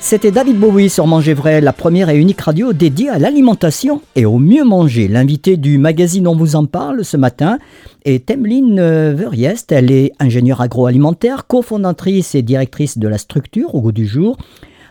C'était 0.01 0.31
David 0.31 0.57
Bowie 0.57 0.89
sur 0.89 1.07
Manger 1.07 1.34
Vrai, 1.34 1.62
la 1.62 1.72
première 1.72 2.10
et 2.10 2.17
unique 2.17 2.41
radio 2.41 2.74
dédiée 2.74 3.10
à 3.10 3.19
l'alimentation 3.19 4.01
et 4.15 4.25
au 4.25 4.38
mieux 4.38 4.65
manger. 4.65 5.07
L'invité 5.07 5.55
du 5.55 5.77
magazine 5.77 6.27
On 6.27 6.36
vous 6.36 6.55
en 6.55 6.65
parle 6.65 7.05
ce 7.05 7.15
matin 7.15 7.57
est 8.03 8.29
Emeline 8.29 9.13
Verriest. 9.13 9.72
Elle 9.72 9.91
est 9.91 10.12
ingénieure 10.19 10.62
agroalimentaire, 10.62 11.48
cofondatrice 11.48 12.36
et 12.36 12.41
directrice 12.41 12.98
de 12.98 13.07
la 13.07 13.17
structure 13.17 13.75
au 13.75 13.81
goût 13.81 13.93
du 13.93 14.05
jour. 14.05 14.38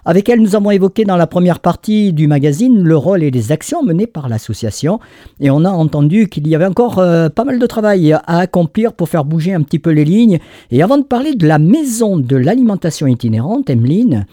Avec 0.07 0.29
elle, 0.29 0.41
nous 0.41 0.55
avons 0.55 0.71
évoqué 0.71 1.05
dans 1.05 1.17
la 1.17 1.27
première 1.27 1.61
partie 1.61 2.13
du 2.13 2.27
magazine 2.27 2.83
le 2.83 2.97
rôle 2.97 3.23
et 3.23 3.31
les 3.31 3.53
actions 3.53 3.83
menées 3.83 4.07
par 4.07 4.29
l'association. 4.29 5.01
Et 5.41 5.51
on 5.51 5.65
a 5.65 5.71
entendu 5.71 6.29
qu'il 6.29 6.47
y 6.47 6.55
avait 6.55 6.67
encore 6.67 6.99
euh, 6.99 7.31
pas 7.31 7.45
mal 7.45 7.59
de 7.59 7.67
travail 7.67 8.13
à 8.13 8.39
accomplir 8.39 8.93
pour 8.93 9.09
faire 9.09 9.25
bouger 9.25 9.55
un 9.55 9.63
petit 9.63 9.79
peu 9.79 9.91
les 9.91 10.05
lignes. 10.05 10.41
Et 10.71 10.83
avant 10.83 10.99
de 10.99 11.05
parler 11.05 11.35
de 11.35 11.47
la 11.47 11.59
maison 11.59 12.19
de 12.19 12.37
l'alimentation 12.37 13.07
itinérante, 13.07 13.71
Emeline, 13.71 14.27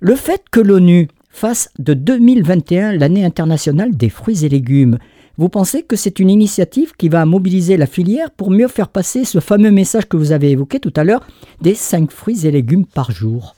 le 0.00 0.14
fait 0.14 0.44
que 0.50 0.60
l'ONU 0.60 1.08
fasse 1.28 1.68
de 1.78 1.92
2021 1.92 2.92
l'année 2.92 3.26
internationale 3.26 3.94
des 3.94 4.08
fruits 4.08 4.46
et 4.46 4.48
légumes, 4.48 4.96
vous 5.36 5.50
pensez 5.50 5.82
que 5.82 5.94
c'est 5.94 6.20
une 6.20 6.30
initiative 6.30 6.94
qui 6.96 7.10
va 7.10 7.26
mobiliser 7.26 7.76
la 7.76 7.86
filière 7.86 8.30
pour 8.30 8.50
mieux 8.50 8.66
faire 8.66 8.88
passer 8.88 9.26
ce 9.26 9.40
fameux 9.40 9.70
message 9.70 10.08
que 10.08 10.16
vous 10.16 10.32
avez 10.32 10.52
évoqué 10.52 10.80
tout 10.80 10.92
à 10.96 11.04
l'heure 11.04 11.26
des 11.60 11.74
5 11.74 12.10
fruits 12.10 12.46
et 12.46 12.50
légumes 12.50 12.86
par 12.86 13.10
jour? 13.10 13.57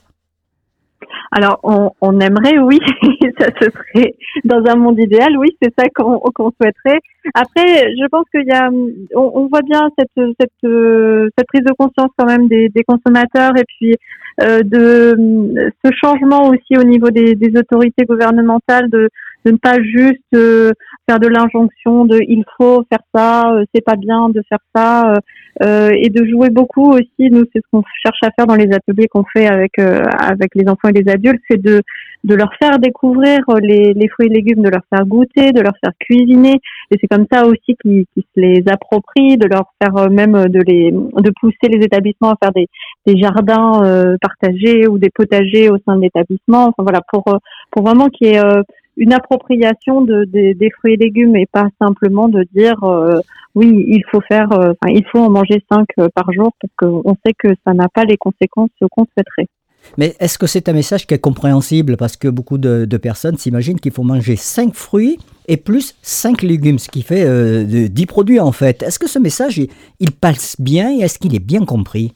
Alors, 1.32 1.60
on, 1.62 1.90
on, 2.00 2.18
aimerait, 2.18 2.58
oui, 2.58 2.78
ça 3.38 3.46
se 3.60 3.70
serait 3.70 4.14
dans 4.44 4.64
un 4.66 4.74
monde 4.74 4.98
idéal, 4.98 5.36
oui, 5.38 5.56
c'est 5.62 5.72
ça 5.78 5.86
qu'on 5.94 6.20
souhaiterait. 6.60 7.00
Après, 7.34 7.66
je 7.66 8.08
pense 8.08 8.24
qu'il 8.34 8.46
y 8.46 8.52
a, 8.52 8.68
on, 9.14 9.46
voit 9.46 9.62
bien 9.62 9.88
cette, 9.96 10.10
cette, 10.40 10.50
cette 10.60 11.46
prise 11.46 11.64
de 11.64 11.72
conscience 11.78 12.10
quand 12.16 12.26
même 12.26 12.48
des, 12.48 12.68
des 12.68 12.82
consommateurs 12.82 13.52
et 13.56 13.64
puis 13.64 13.94
euh, 14.42 14.62
de 14.64 15.72
ce 15.84 15.90
changement 16.02 16.48
aussi 16.48 16.76
au 16.76 16.84
niveau 16.84 17.10
des, 17.10 17.34
des 17.36 17.58
autorités 17.58 18.04
gouvernementales 18.04 18.90
de, 18.90 19.08
de 19.44 19.52
ne 19.52 19.56
pas 19.56 19.80
juste 19.82 20.20
euh, 20.34 20.72
faire 21.08 21.18
de 21.18 21.26
l'injonction 21.26 22.04
de 22.04 22.18
il 22.28 22.44
faut 22.56 22.84
faire 22.90 23.02
ça, 23.14 23.52
euh, 23.52 23.64
c'est 23.74 23.84
pas 23.84 23.96
bien 23.96 24.28
de 24.28 24.42
faire 24.48 24.58
ça, 24.74 25.14
euh, 25.62 25.90
et 25.96 26.10
de 26.10 26.24
jouer 26.26 26.50
beaucoup 26.50 26.92
aussi. 26.92 27.30
Nous, 27.30 27.44
c'est 27.52 27.60
ce 27.60 27.66
qu'on 27.72 27.82
cherche 28.02 28.18
à 28.22 28.30
faire 28.36 28.46
dans 28.46 28.54
les 28.54 28.70
ateliers 28.72 29.08
qu'on 29.08 29.24
fait 29.32 29.46
avec 29.46 29.78
avec 29.78 30.54
les 30.54 30.68
enfants 30.68 30.88
et 30.88 31.02
les 31.02 31.10
adultes, 31.10 31.42
c'est 31.50 31.60
de 31.60 31.82
de 32.22 32.34
leur 32.34 32.50
faire 32.60 32.78
découvrir 32.78 33.40
les, 33.62 33.94
les, 33.94 34.08
fruits 34.08 34.26
et 34.26 34.28
légumes, 34.28 34.62
de 34.62 34.68
leur 34.68 34.82
faire 34.94 35.06
goûter, 35.06 35.52
de 35.52 35.62
leur 35.62 35.72
faire 35.82 35.92
cuisiner. 35.98 36.60
Et 36.90 36.98
c'est 37.00 37.06
comme 37.06 37.24
ça 37.32 37.46
aussi 37.46 37.76
qu'ils 37.80 38.04
se 38.14 38.22
les 38.36 38.62
approprient, 38.70 39.38
de 39.38 39.48
leur 39.48 39.72
faire 39.82 40.10
même 40.10 40.48
de 40.48 40.60
les 40.66 40.90
de 40.90 41.32
pousser 41.40 41.68
les 41.72 41.82
établissements 41.82 42.32
à 42.32 42.36
faire 42.42 42.52
des, 42.52 42.68
des 43.06 43.18
jardins 43.18 44.16
partagés 44.20 44.86
ou 44.86 44.98
des 44.98 45.08
potagers 45.08 45.70
au 45.70 45.78
sein 45.86 45.96
de 45.96 46.02
l'établissement. 46.02 46.66
Enfin 46.66 46.82
voilà, 46.82 47.00
pour 47.10 47.24
pour 47.70 47.82
vraiment 47.82 48.08
qu'il 48.08 48.26
y 48.26 48.34
ait 48.34 48.42
une 49.00 49.14
appropriation 49.14 50.02
de, 50.02 50.24
des 50.24 50.70
fruits 50.78 50.92
et 50.92 50.96
légumes 50.96 51.34
et 51.34 51.46
pas 51.46 51.68
simplement 51.80 52.28
de 52.28 52.46
dire 52.54 52.84
euh, 52.84 53.18
oui 53.54 53.84
il 53.88 54.04
faut 54.10 54.20
faire 54.20 54.52
euh, 54.52 54.74
il 54.88 55.04
faut 55.10 55.18
en 55.18 55.30
manger 55.30 55.64
cinq 55.72 55.88
euh, 55.98 56.08
par 56.14 56.30
jour 56.32 56.52
parce 56.60 56.72
qu'on 56.76 57.16
sait 57.24 57.32
que 57.36 57.48
ça 57.66 57.72
n'a 57.72 57.88
pas 57.88 58.04
les 58.04 58.18
conséquences 58.18 58.68
qu'on 58.78 59.06
souhaiterait. 59.06 59.48
Mais 59.96 60.14
est-ce 60.20 60.38
que 60.38 60.46
c'est 60.46 60.68
un 60.68 60.74
message 60.74 61.06
qui 61.06 61.14
est 61.14 61.18
compréhensible? 61.18 61.96
Parce 61.96 62.18
que 62.18 62.28
beaucoup 62.28 62.58
de, 62.58 62.84
personnes 62.98 63.38
s'imaginent 63.38 63.80
qu'il 63.80 63.92
faut 63.92 64.02
manger 64.02 64.36
5 64.36 64.74
fruits 64.74 65.18
et 65.48 65.56
plus 65.56 65.96
5 66.02 66.42
légumes, 66.42 66.78
ce 66.78 66.90
qui 66.90 67.00
fait 67.00 67.24
10 67.64 68.04
produits 68.04 68.40
en 68.40 68.52
fait. 68.52 68.82
Est-ce 68.82 68.98
que 68.98 69.08
ce 69.08 69.18
message, 69.18 69.58
il 69.98 70.10
passe 70.12 70.60
bien 70.60 70.92
et 70.92 70.98
est-ce 70.98 71.18
qu'il 71.18 71.34
est 71.34 71.44
bien 71.44 71.64
compris? 71.64 72.12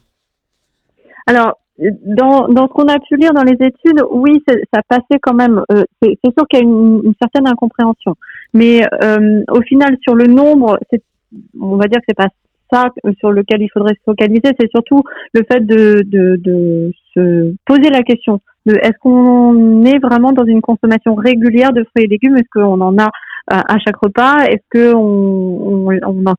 Alors, 1.26 1.54
dans, 1.78 2.48
dans 2.48 2.68
ce 2.68 2.72
qu'on 2.72 2.88
a 2.88 2.98
pu 3.00 3.16
lire 3.16 3.32
dans 3.32 3.42
les 3.42 3.56
études, 3.60 4.00
oui, 4.10 4.42
ça 4.46 4.80
passait 4.88 5.18
quand 5.20 5.34
même. 5.34 5.62
Euh, 5.72 5.84
c'est 6.02 6.16
sûr 6.36 6.46
qu'il 6.48 6.60
y 6.60 6.62
a 6.62 6.64
une, 6.64 7.02
une, 7.04 7.14
certaine 7.20 7.48
incompréhension, 7.48 8.14
mais 8.52 8.82
euh, 9.02 9.42
au 9.50 9.60
final, 9.62 9.96
sur 10.02 10.14
le 10.14 10.26
nombre, 10.26 10.78
on 11.60 11.76
va 11.76 11.86
dire 11.86 11.98
que 11.98 12.04
c'est 12.08 12.16
pas 12.16 12.28
ça 12.72 12.86
sur 13.18 13.32
lequel 13.32 13.60
il 13.62 13.68
faudrait 13.72 13.94
se 13.94 14.02
focaliser. 14.04 14.52
C'est 14.58 14.70
surtout 14.70 15.02
le 15.32 15.42
fait 15.50 15.66
de, 15.66 16.02
de, 16.06 16.36
de 16.36 16.92
se 17.14 17.54
poser 17.66 17.90
la 17.90 18.02
question 18.02 18.40
de 18.66 18.74
est-ce 18.76 18.98
qu'on 19.00 19.84
est 19.84 19.98
vraiment 19.98 20.32
dans 20.32 20.46
une 20.46 20.62
consommation 20.62 21.14
régulière 21.14 21.72
de 21.72 21.84
fruits 21.84 22.04
et 22.04 22.08
légumes? 22.08 22.36
Est-ce 22.36 22.48
qu'on 22.52 22.80
en 22.80 22.98
a 22.98 23.10
à 23.48 23.78
chaque 23.78 23.96
repas? 23.96 24.44
Est-ce 24.46 24.64
qu'on 24.72 24.96
on, 24.96 25.98
on 26.06 26.26
en 26.26 26.34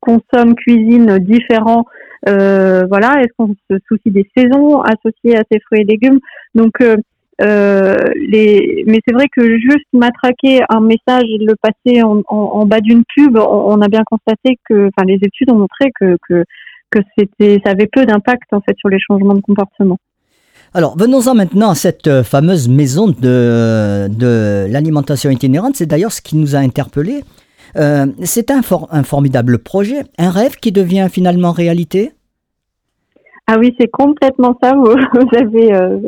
consomme, 0.00 0.54
cuisine 0.54 1.18
différents 1.18 1.84
euh, 2.28 2.86
voilà, 2.88 3.20
est-ce 3.20 3.32
qu'on 3.38 3.54
se 3.70 3.76
soucie 3.88 4.10
des 4.10 4.28
saisons 4.36 4.80
associées 4.80 5.36
à 5.36 5.42
ces 5.50 5.60
fruits 5.60 5.82
et 5.82 5.84
légumes? 5.84 6.18
Donc, 6.54 6.72
euh, 6.80 6.96
euh, 7.42 7.96
les... 8.16 8.84
mais 8.86 8.98
c'est 9.06 9.12
vrai 9.12 9.26
que 9.34 9.58
juste 9.58 9.86
matraquer 9.92 10.62
un 10.70 10.80
message 10.80 11.24
le 11.24 11.54
passer 11.60 12.02
en, 12.02 12.22
en, 12.28 12.66
bas 12.66 12.80
d'une 12.80 13.04
pub, 13.14 13.36
on, 13.36 13.80
a 13.80 13.88
bien 13.88 14.02
constaté 14.06 14.58
que, 14.68 14.88
les 15.04 15.18
études 15.22 15.50
ont 15.50 15.58
montré 15.58 15.92
que, 16.00 16.16
c'était, 17.18 17.60
ça 17.62 17.72
avait 17.72 17.88
peu 17.92 18.06
d'impact 18.06 18.52
en 18.52 18.62
fait 18.62 18.74
sur 18.78 18.88
les 18.88 18.98
changements 18.98 19.34
de 19.34 19.40
comportement. 19.40 19.98
Alors, 20.72 20.96
venons-en 20.96 21.34
maintenant 21.34 21.70
à 21.70 21.74
cette 21.74 22.22
fameuse 22.22 22.68
maison 22.70 23.08
de, 23.08 24.08
de 24.08 24.66
l'alimentation 24.70 25.28
itinérante. 25.28 25.76
C'est 25.76 25.86
d'ailleurs 25.86 26.12
ce 26.12 26.22
qui 26.22 26.36
nous 26.36 26.56
a 26.56 26.58
interpellés. 26.58 27.22
Euh, 27.76 28.06
c'est 28.22 28.50
un, 28.50 28.62
un 28.90 29.02
formidable 29.02 29.58
projet, 29.58 30.04
un 30.18 30.30
rêve 30.30 30.56
qui 30.56 30.72
devient 30.72 31.08
finalement 31.10 31.52
réalité 31.52 32.12
ah 33.48 33.58
oui, 33.60 33.72
c'est 33.78 33.86
complètement 33.86 34.58
ça. 34.60 34.74
Vous, 34.74 34.88
avez 35.36 35.72
euh, 35.72 35.98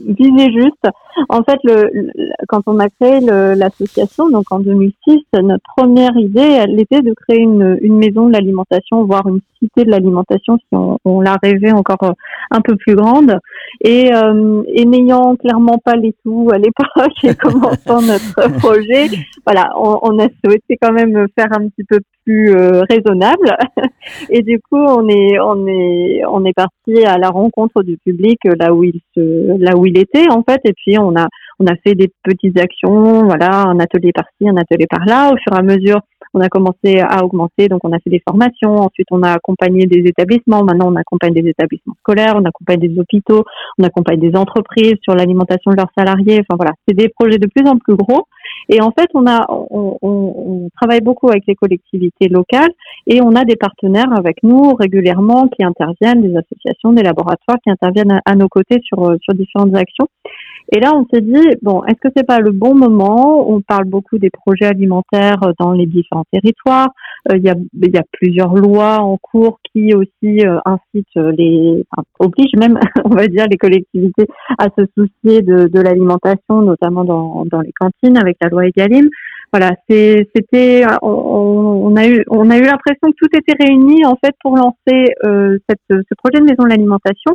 visé 0.00 0.50
juste. 0.50 0.86
En 1.28 1.42
fait, 1.42 1.58
le, 1.64 2.10
quand 2.48 2.62
on 2.66 2.78
a 2.78 2.88
créé 2.88 3.20
l'association, 3.20 4.30
donc 4.30 4.50
en 4.50 4.60
2006, 4.60 5.18
notre 5.42 5.64
première 5.76 6.16
idée, 6.16 6.40
elle 6.40 6.80
était 6.80 7.02
de 7.02 7.12
créer 7.12 7.40
une, 7.40 7.78
une 7.82 7.98
maison 7.98 8.28
de 8.28 8.32
l'alimentation, 8.32 9.04
voire 9.04 9.28
une 9.28 9.40
cité 9.58 9.84
de 9.84 9.90
l'alimentation, 9.90 10.56
si 10.56 10.66
on, 10.72 10.98
on 11.04 11.20
l'a 11.20 11.36
rêvé 11.42 11.70
encore 11.70 12.02
euh, 12.02 12.12
un 12.50 12.62
peu 12.62 12.76
plus 12.76 12.94
grande. 12.94 13.38
Et, 13.82 14.14
euh, 14.14 14.62
et 14.68 14.86
n'ayant 14.86 15.36
clairement 15.36 15.76
pas 15.76 15.96
les 15.96 16.14
sous 16.22 16.48
à 16.50 16.56
l'époque 16.56 17.24
et 17.24 17.34
commençant 17.40 18.00
notre 18.00 18.58
projet, 18.58 19.08
voilà, 19.44 19.70
on, 19.76 19.98
on, 20.00 20.18
a 20.18 20.28
souhaité 20.42 20.78
quand 20.80 20.92
même 20.92 21.26
faire 21.38 21.48
un 21.52 21.68
petit 21.68 21.84
peu 21.86 22.00
euh, 22.28 22.82
raisonnable. 22.88 23.56
Et 24.30 24.42
du 24.42 24.60
coup, 24.60 24.78
on 24.78 25.08
est, 25.08 25.38
on 25.40 25.66
est, 25.66 26.22
on 26.28 26.44
est 26.44 26.52
parti 26.52 27.04
à 27.04 27.18
la 27.18 27.30
rencontre 27.30 27.82
du 27.82 27.96
public 27.98 28.38
là 28.58 28.72
où 28.72 28.84
il 28.84 29.00
se, 29.14 29.58
là 29.58 29.76
où 29.76 29.86
il 29.86 29.98
était 29.98 30.28
en 30.30 30.42
fait. 30.42 30.60
Et 30.64 30.72
puis 30.72 30.98
on 30.98 31.16
a, 31.16 31.28
on 31.58 31.66
a 31.66 31.76
fait 31.76 31.94
des 31.94 32.10
petites 32.22 32.58
actions, 32.58 33.24
voilà, 33.24 33.64
un 33.66 33.78
atelier 33.80 34.12
par-ci, 34.12 34.48
un 34.48 34.56
atelier 34.56 34.86
par-là. 34.88 35.32
Au 35.32 35.36
fur 35.36 35.52
et 35.54 35.58
à 35.58 35.62
mesure, 35.62 36.00
on 36.34 36.40
a 36.40 36.48
commencé 36.48 37.00
à 37.00 37.24
augmenter, 37.24 37.68
donc 37.68 37.80
on 37.84 37.92
a 37.92 37.98
fait 37.98 38.10
des 38.10 38.22
formations, 38.26 38.76
ensuite 38.76 39.06
on 39.10 39.22
a 39.22 39.32
accompagné 39.32 39.86
des 39.86 40.08
établissements, 40.08 40.64
maintenant 40.64 40.92
on 40.92 40.96
accompagne 40.96 41.34
des 41.34 41.48
établissements 41.48 41.94
scolaires, 42.00 42.34
on 42.36 42.44
accompagne 42.44 42.80
des 42.80 42.98
hôpitaux, 42.98 43.44
on 43.78 43.84
accompagne 43.84 44.20
des 44.20 44.36
entreprises 44.36 44.96
sur 45.02 45.14
l'alimentation 45.14 45.70
de 45.70 45.76
leurs 45.76 45.90
salariés, 45.96 46.40
enfin 46.40 46.56
voilà, 46.56 46.72
c'est 46.86 46.94
des 46.94 47.08
projets 47.08 47.38
de 47.38 47.48
plus 47.54 47.68
en 47.68 47.76
plus 47.78 47.96
gros. 47.96 48.26
Et 48.68 48.80
en 48.80 48.90
fait, 48.90 49.08
on 49.14 49.26
a, 49.26 49.46
on, 49.48 50.68
travaille 50.80 51.00
beaucoup 51.00 51.28
avec 51.28 51.44
les 51.46 51.54
collectivités 51.54 52.28
locales 52.28 52.70
et 53.06 53.20
on 53.22 53.34
a 53.34 53.44
des 53.44 53.56
partenaires 53.56 54.12
avec 54.16 54.42
nous 54.42 54.74
régulièrement 54.74 55.48
qui 55.48 55.64
interviennent, 55.64 56.22
des 56.22 56.36
associations, 56.36 56.92
des 56.92 57.02
laboratoires 57.02 57.58
qui 57.62 57.70
interviennent 57.70 58.20
à, 58.24 58.34
nos 58.34 58.48
côtés 58.48 58.80
sur 58.84 59.16
sur 59.20 59.34
différentes 59.34 59.74
actions. 59.74 60.06
Et 60.72 60.80
là, 60.80 60.92
on 60.94 61.06
s'est 61.12 61.20
dit 61.20 61.48
bon, 61.62 61.84
est-ce 61.84 62.00
que 62.00 62.08
c'est 62.16 62.26
pas 62.26 62.40
le 62.40 62.50
bon 62.50 62.74
moment? 62.74 63.48
On 63.50 63.60
parle 63.60 63.84
beaucoup 63.84 64.18
des 64.18 64.30
projets 64.30 64.66
alimentaires 64.66 65.40
dans 65.60 65.72
les 65.72 65.86
différents 65.86 66.24
territoires. 66.32 66.88
Euh, 67.30 67.36
il 67.36 67.44
y, 67.44 67.50
a, 67.50 67.54
y 67.54 67.98
a 67.98 68.02
plusieurs 68.12 68.54
lois 68.54 68.98
en 69.00 69.16
cours 69.16 69.60
qui 69.72 69.94
aussi 69.94 70.44
euh, 70.44 70.58
incitent 70.64 71.06
les, 71.36 71.84
enfin, 71.90 72.04
obligent 72.18 72.56
même, 72.56 72.78
on 73.04 73.10
va 73.10 73.26
dire, 73.28 73.46
les 73.48 73.56
collectivités 73.56 74.26
à 74.58 74.66
se 74.76 74.84
soucier 74.96 75.42
de, 75.42 75.68
de 75.68 75.80
l'alimentation, 75.80 76.62
notamment 76.62 77.04
dans, 77.04 77.44
dans 77.46 77.60
les 77.60 77.72
cantines 77.72 78.18
avec 78.18 78.36
la 78.40 78.48
loi 78.48 78.66
Egalim. 78.66 79.08
Voilà, 79.52 79.72
c'était, 79.88 80.84
on, 81.02 81.94
a 81.96 82.06
eu, 82.06 82.24
on 82.28 82.50
a 82.50 82.58
eu 82.58 82.62
l'impression 82.62 83.10
que 83.10 83.16
tout 83.16 83.28
était 83.32 83.54
réuni 83.58 84.04
en 84.04 84.16
fait 84.22 84.34
pour 84.42 84.56
lancer 84.56 85.14
euh, 85.24 85.58
cette, 85.68 85.80
ce 85.88 86.14
projet 86.16 86.40
de 86.40 86.44
maison 86.44 86.64
de 86.64 86.68
l'alimentation, 86.68 87.32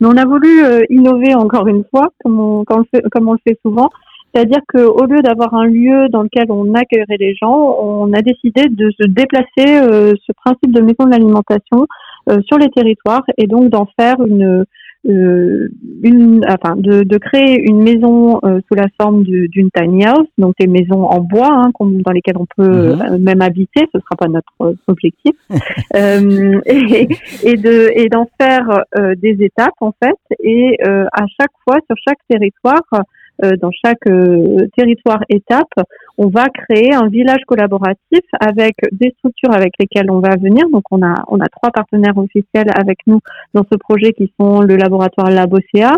mais 0.00 0.08
on 0.08 0.16
a 0.16 0.24
voulu 0.24 0.62
innover 0.90 1.34
encore 1.34 1.66
une 1.66 1.84
fois, 1.90 2.08
comme 2.22 2.64
on 2.68 3.32
le 3.32 3.38
fait 3.46 3.58
souvent, 3.64 3.90
c'est-à-dire 4.34 4.58
qu'au 4.68 5.06
lieu 5.06 5.22
d'avoir 5.22 5.54
un 5.54 5.66
lieu 5.66 6.08
dans 6.08 6.24
lequel 6.24 6.46
on 6.50 6.74
accueillerait 6.74 7.18
les 7.20 7.36
gens, 7.36 7.76
on 7.80 8.12
a 8.12 8.20
décidé 8.20 8.68
de 8.68 8.90
se 8.90 9.06
déplacer 9.06 9.80
euh, 9.80 10.12
ce 10.26 10.32
principe 10.32 10.72
de 10.72 10.80
maison 10.80 11.04
de 11.04 11.10
l'alimentation 11.10 11.86
euh, 12.28 12.40
sur 12.48 12.58
les 12.58 12.68
territoires 12.70 13.22
et 13.38 13.46
donc 13.46 13.68
d'en 13.68 13.86
faire 13.98 14.16
une, 14.26 14.64
euh, 15.06 15.68
une 16.02 16.44
enfin 16.48 16.76
de, 16.76 17.02
de, 17.02 17.18
créer 17.18 17.60
une 17.60 17.82
maison 17.82 18.40
sous 18.40 18.74
la 18.74 18.86
forme 19.00 19.22
d'une 19.24 19.70
tiny 19.74 20.04
house, 20.04 20.26
donc 20.38 20.54
des 20.58 20.66
maisons 20.66 21.04
en 21.04 21.20
bois 21.20 21.50
hein, 21.50 21.70
dans 21.78 22.12
lesquelles 22.12 22.38
on 22.38 22.46
peut 22.56 22.94
mhm. 22.94 23.18
même 23.18 23.42
habiter. 23.42 23.86
Ce 23.94 24.00
sera 24.00 24.16
pas 24.18 24.28
notre 24.28 24.76
objectif 24.86 25.32
et, 25.94 27.08
et, 27.42 27.56
de 27.56 27.90
et 27.94 28.08
d'en 28.08 28.28
faire 28.40 28.84
des 29.16 29.36
étapes 29.40 29.74
en 29.80 29.92
fait 30.02 30.18
et 30.40 30.78
à 30.82 31.26
chaque 31.38 31.52
fois 31.64 31.78
sur 31.86 31.96
chaque 32.06 32.18
territoire 32.28 32.82
euh, 32.92 33.02
dans 33.42 33.70
chaque 33.84 34.06
euh, 34.06 34.66
territoire 34.76 35.20
étape, 35.28 35.72
on 36.18 36.28
va 36.28 36.46
créer 36.48 36.94
un 36.94 37.08
village 37.08 37.42
collaboratif 37.46 38.20
avec 38.40 38.74
des 38.92 39.12
structures 39.18 39.52
avec 39.52 39.72
lesquelles 39.78 40.10
on 40.10 40.20
va 40.20 40.36
venir. 40.36 40.68
Donc 40.72 40.84
on 40.90 41.02
a 41.02 41.14
on 41.28 41.40
a 41.40 41.46
trois 41.46 41.70
partenaires 41.70 42.16
officiels 42.16 42.70
avec 42.74 42.98
nous 43.06 43.20
dans 43.52 43.64
ce 43.70 43.76
projet 43.76 44.12
qui 44.12 44.32
sont 44.38 44.60
le 44.60 44.76
laboratoire 44.76 45.30
Labocea, 45.30 45.94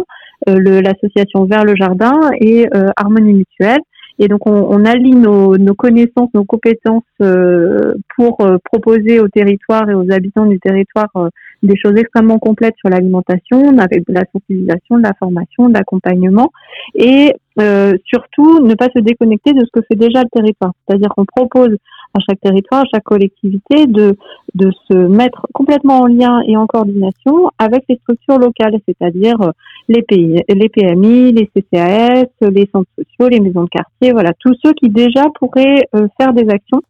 euh, 0.48 0.80
l'association 0.80 1.44
Vers 1.44 1.64
le 1.64 1.76
Jardin 1.76 2.30
et 2.40 2.66
Harmonie 2.96 3.34
Mutuelle. 3.34 3.80
Et 4.18 4.28
donc, 4.28 4.46
on, 4.46 4.52
on 4.52 4.78
nos, 4.78 5.58
nos, 5.58 5.74
connaissances, 5.74 6.30
nos 6.32 6.44
compétences 6.44 7.02
euh, 7.20 7.94
pour 8.16 8.40
euh, 8.40 8.56
proposer 8.64 9.20
au 9.20 9.28
territoire 9.28 9.88
et 9.90 9.94
aux 9.94 10.10
habitants 10.10 10.46
du 10.46 10.58
territoire 10.58 11.10
euh, 11.16 11.28
des 11.62 11.76
choses 11.76 11.96
extrêmement 11.96 12.38
complètes 12.38 12.74
sur 12.78 12.88
l'alimentation, 12.88 13.78
avec 13.78 14.06
de 14.06 14.12
la 14.12 14.24
sensibilisation, 14.32 14.98
de 14.98 15.02
la 15.02 15.14
formation, 15.18 15.68
de 15.68 15.74
l'accompagnement, 15.74 16.50
et 16.94 17.34
surtout 18.04 18.60
ne 18.60 18.74
pas 18.74 18.88
se 18.94 19.00
déconnecter 19.00 19.54
de 19.54 19.60
ce 19.60 19.70
que 19.72 19.84
fait 19.88 19.96
déjà 19.96 20.22
le 20.22 20.28
territoire. 20.28 20.72
C'est-à-dire 20.86 21.08
qu'on 21.16 21.24
propose 21.24 21.74
à 22.16 22.20
chaque 22.28 22.40
territoire, 22.40 22.82
à 22.82 22.84
chaque 22.94 23.04
collectivité, 23.04 23.86
de, 23.86 24.16
de 24.54 24.70
se 24.90 24.96
mettre 24.96 25.46
complètement 25.52 26.00
en 26.00 26.06
lien 26.06 26.40
et 26.46 26.56
en 26.56 26.66
coordination 26.66 27.50
avec 27.58 27.84
les 27.88 27.96
structures 27.96 28.38
locales, 28.38 28.78
c'est-à-dire 28.86 29.40
euh, 29.42 29.50
les, 29.88 30.04
les 30.48 30.68
PMI, 30.68 31.32
les 31.32 31.50
CCAS, 31.54 32.26
les 32.40 32.68
centres 32.72 32.90
sociaux, 32.96 33.28
les 33.28 33.40
maisons 33.40 33.64
de 33.64 33.68
quartier, 33.68 34.12
voilà, 34.12 34.32
tous 34.38 34.54
ceux 34.64 34.72
qui 34.72 34.88
déjà 34.88 35.24
pourraient 35.38 35.86
euh, 35.94 36.08
faire 36.18 36.32
des 36.32 36.48
actions. 36.48 36.80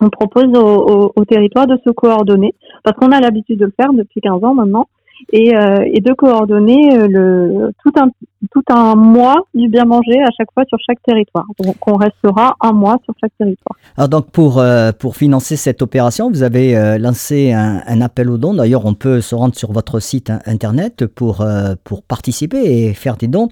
On 0.00 0.10
propose 0.10 0.46
au, 0.54 1.12
au 1.14 1.24
territoire 1.24 1.66
de 1.66 1.78
se 1.84 1.90
coordonner, 1.90 2.54
parce 2.84 2.96
qu'on 2.98 3.12
a 3.12 3.20
l'habitude 3.20 3.58
de 3.58 3.66
le 3.66 3.72
faire 3.78 3.92
depuis 3.92 4.20
15 4.20 4.44
ans 4.44 4.54
maintenant, 4.54 4.88
et, 5.32 5.56
euh, 5.56 5.84
et 5.92 6.00
de 6.00 6.12
coordonner 6.12 6.96
euh, 6.96 7.70
tout, 7.82 7.92
un, 7.96 8.08
tout 8.50 8.62
un 8.68 8.94
mois 8.94 9.36
du 9.54 9.68
bien 9.68 9.84
manger 9.84 10.20
à 10.22 10.30
chaque 10.36 10.48
fois 10.52 10.64
sur 10.68 10.78
chaque 10.86 11.02
territoire. 11.02 11.44
Donc 11.62 11.76
on 11.86 11.96
restera 11.96 12.54
un 12.60 12.72
mois 12.72 12.98
sur 13.04 13.14
chaque 13.20 13.32
territoire. 13.38 13.76
Alors 13.96 14.08
donc 14.08 14.30
pour, 14.30 14.58
euh, 14.58 14.92
pour 14.98 15.16
financer 15.16 15.56
cette 15.56 15.82
opération, 15.82 16.30
vous 16.30 16.42
avez 16.42 16.98
lancé 16.98 17.52
un, 17.52 17.82
un, 17.86 18.00
appel 18.00 18.30
aux 18.30 18.38
dons. 18.38 18.54
D'ailleurs, 18.54 18.86
on 18.86 18.94
peut 18.94 19.20
se 19.20 19.34
rendre 19.34 19.54
sur 19.54 19.72
votre 19.72 20.00
site 20.00 20.32
internet 20.46 21.06
pour, 21.06 21.44
pour 21.84 22.02
participer 22.02 22.58
et 22.58 22.94
faire 22.94 23.16
des 23.16 23.28
dons. 23.28 23.48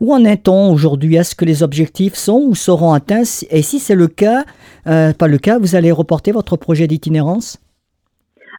Où 0.00 0.12
en 0.12 0.24
est-on 0.24 0.72
aujourd'hui? 0.72 1.16
Est-ce 1.16 1.34
que 1.34 1.44
les 1.44 1.62
objectifs 1.62 2.14
sont 2.14 2.42
ou 2.46 2.54
seront 2.54 2.92
atteints? 2.92 3.22
Et 3.50 3.62
si 3.62 3.78
c'est 3.78 3.94
le 3.94 4.08
cas, 4.08 4.44
pas 4.84 5.26
le 5.26 5.38
cas, 5.38 5.58
vous 5.58 5.76
allez 5.76 5.92
reporter 5.92 6.32
votre 6.32 6.56
projet 6.56 6.86
d'itinérance? 6.86 7.58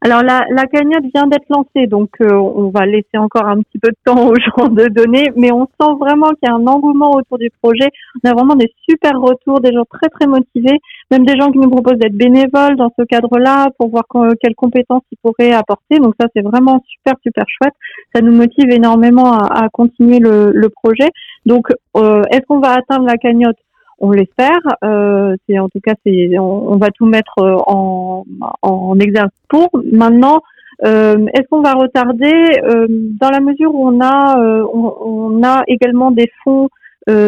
Alors 0.03 0.23
la, 0.23 0.45
la 0.49 0.65
cagnotte 0.65 1.05
vient 1.13 1.27
d'être 1.27 1.45
lancée, 1.49 1.85
donc 1.85 2.09
euh, 2.21 2.33
on 2.33 2.69
va 2.69 2.87
laisser 2.87 3.17
encore 3.19 3.45
un 3.45 3.61
petit 3.61 3.77
peu 3.77 3.89
de 3.89 3.97
temps 4.03 4.27
aux 4.29 4.35
gens 4.35 4.67
de 4.67 4.87
donner, 4.87 5.29
mais 5.35 5.51
on 5.51 5.67
sent 5.79 5.93
vraiment 5.99 6.29
qu'il 6.29 6.49
y 6.49 6.51
a 6.51 6.55
un 6.55 6.65
engouement 6.65 7.11
autour 7.11 7.37
du 7.37 7.49
projet. 7.61 7.87
On 8.23 8.29
a 8.29 8.33
vraiment 8.33 8.55
des 8.55 8.73
super 8.89 9.11
retours, 9.19 9.59
des 9.59 9.71
gens 9.71 9.85
très 9.85 10.09
très 10.09 10.25
motivés, 10.25 10.79
même 11.11 11.23
des 11.23 11.37
gens 11.39 11.51
qui 11.51 11.59
nous 11.59 11.69
proposent 11.69 11.99
d'être 11.99 12.17
bénévoles 12.17 12.77
dans 12.77 12.91
ce 12.97 13.03
cadre-là 13.03 13.69
pour 13.77 13.89
voir 13.89 14.05
quelles 14.41 14.55
compétences 14.55 15.03
ils 15.11 15.17
pourraient 15.21 15.53
apporter. 15.53 15.99
Donc 15.99 16.15
ça 16.19 16.27
c'est 16.35 16.41
vraiment 16.41 16.83
super 16.87 17.13
super 17.21 17.45
chouette. 17.47 17.73
Ça 18.15 18.21
nous 18.21 18.33
motive 18.33 18.71
énormément 18.71 19.33
à, 19.37 19.69
continuer 19.69 20.17
le, 20.17 20.51
le, 20.51 20.69
projet. 20.69 21.09
Donc 21.45 21.67
euh, 21.95 22.23
est-ce 22.31 22.41
qu'on 22.47 22.59
va 22.59 22.71
atteindre 22.71 23.05
la 23.05 23.17
cagnotte 23.17 23.57
on 24.01 24.11
l'espère. 24.11 24.59
Euh, 24.83 25.35
c'est 25.47 25.57
en 25.59 25.69
tout 25.69 25.79
cas, 25.81 25.93
c'est 26.05 26.37
on, 26.37 26.77
va 26.77 26.89
tout 26.89 27.05
mettre 27.05 27.39
euh, 27.39 27.55
en, 27.67 28.25
en 28.61 28.99
exergue 28.99 29.29
pour. 29.47 29.69
Maintenant, 29.91 30.41
euh, 30.83 31.27
est-ce 31.33 31.47
qu'on 31.49 31.61
va 31.61 31.73
retarder 31.73 32.33
euh, 32.63 32.87
dans 32.89 33.29
la 33.29 33.39
mesure 33.39 33.73
où 33.73 33.87
on 33.87 33.99
a 34.01 34.39
euh, 34.39 34.65
on, 34.73 34.93
on, 35.01 35.43
a 35.43 35.61
également 35.67 36.11
des 36.11 36.29
fonds 36.43 36.69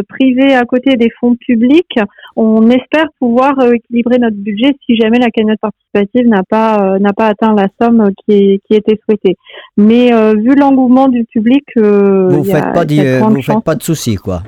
privés 0.08 0.54
à 0.54 0.66
côté 0.66 0.96
des 0.96 1.10
fonds 1.20 1.36
publics 1.36 2.00
On 2.36 2.70
espère 2.70 3.06
pouvoir 3.20 3.54
équilibrer 3.74 4.20
notre 4.20 4.38
budget 4.38 4.72
si 4.86 4.96
jamais 4.96 5.18
la 5.18 5.30
cagnotte 5.30 5.60
participative 5.60 6.28
n'a 6.28 6.44
pas 6.48 7.00
n'a 7.00 7.12
pas 7.12 7.28
atteint 7.28 7.56
la 7.56 7.68
somme 7.82 8.12
qui, 8.24 8.62
qui 8.68 8.76
était 8.76 9.00
souhaitée. 9.04 9.36
Mais 9.76 10.12
vu 10.36 10.56
l'engouement 10.56 11.08
du 11.10 11.26
public, 11.26 11.64
vous 11.76 12.44
faites 12.44 12.72
pas 12.74 12.86
vous 12.86 13.42
faites 13.42 13.64
pas 13.64 13.76
de 13.76 13.84
soucis 13.84 14.16
quoi. 14.16 14.44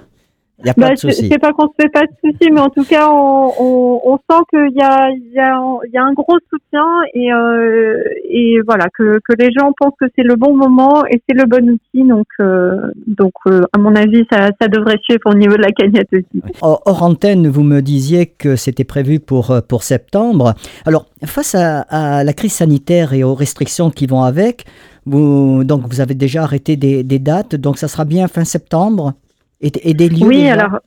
Il 0.63 0.69
a 0.69 0.73
pas 0.73 0.81
bah, 0.87 0.89
de 0.91 0.95
souci. 0.97 1.27
C'est 1.29 1.37
pas 1.37 1.51
qu'on 1.51 1.67
se 1.67 1.73
fait 1.79 1.89
pas 1.89 2.03
de 2.03 2.13
soucis, 2.23 2.49
mais 2.51 2.61
en 2.61 2.69
tout 2.69 2.85
cas, 2.85 3.09
on, 3.09 3.51
on, 3.59 4.01
on 4.05 4.17
sent 4.17 4.41
qu'il 4.49 4.77
y 4.77 4.81
a, 4.81 5.09
y, 5.11 5.93
y 5.93 5.97
un 5.97 6.13
gros 6.13 6.37
soutien 6.49 6.85
et, 7.13 7.31
euh, 7.33 8.01
et 8.29 8.61
voilà 8.65 8.85
que, 8.97 9.19
que 9.27 9.33
les 9.37 9.51
gens 9.51 9.71
pensent 9.77 9.93
que 9.99 10.05
c'est 10.15 10.23
le 10.23 10.35
bon 10.35 10.55
moment 10.55 11.05
et 11.07 11.21
c'est 11.27 11.35
le 11.35 11.45
bon 11.45 11.69
outil. 11.69 12.07
Donc, 12.07 12.27
euh, 12.39 12.91
donc 13.05 13.33
euh, 13.47 13.63
à 13.73 13.77
mon 13.77 13.95
avis, 13.95 14.23
ça, 14.31 14.51
ça 14.59 14.67
devrait 14.69 14.99
suivre 15.03 15.25
au 15.25 15.33
niveau 15.33 15.57
de 15.57 15.61
la 15.61 15.71
cagnotte 15.71 16.07
aussi. 16.13 16.41
Hors 16.61 17.03
antenne, 17.03 17.47
vous 17.47 17.63
me 17.63 17.81
disiez 17.81 18.25
que 18.25 18.55
c'était 18.55 18.85
prévu 18.85 19.19
pour, 19.19 19.53
pour 19.67 19.83
septembre. 19.83 20.53
Alors, 20.85 21.05
face 21.25 21.53
à, 21.55 21.81
à 21.89 22.23
la 22.23 22.33
crise 22.33 22.53
sanitaire 22.53 23.13
et 23.13 23.23
aux 23.23 23.35
restrictions 23.35 23.89
qui 23.89 24.07
vont 24.07 24.23
avec, 24.23 24.63
Vous, 25.07 25.63
donc 25.63 25.81
vous 25.87 25.99
avez 26.01 26.15
déjà 26.15 26.41
arrêté 26.43 26.77
des, 26.77 27.03
des 27.03 27.19
dates, 27.19 27.55
donc 27.55 27.77
ça 27.77 27.87
sera 27.87 28.05
bien 28.05 28.27
fin 28.27 28.43
septembre? 28.43 29.13
Et, 29.61 29.71
et 29.89 29.93
des 29.93 30.09
lieux 30.09 30.25
Oui, 30.25 30.37
déjà 30.41 30.53
alors. 30.53 30.79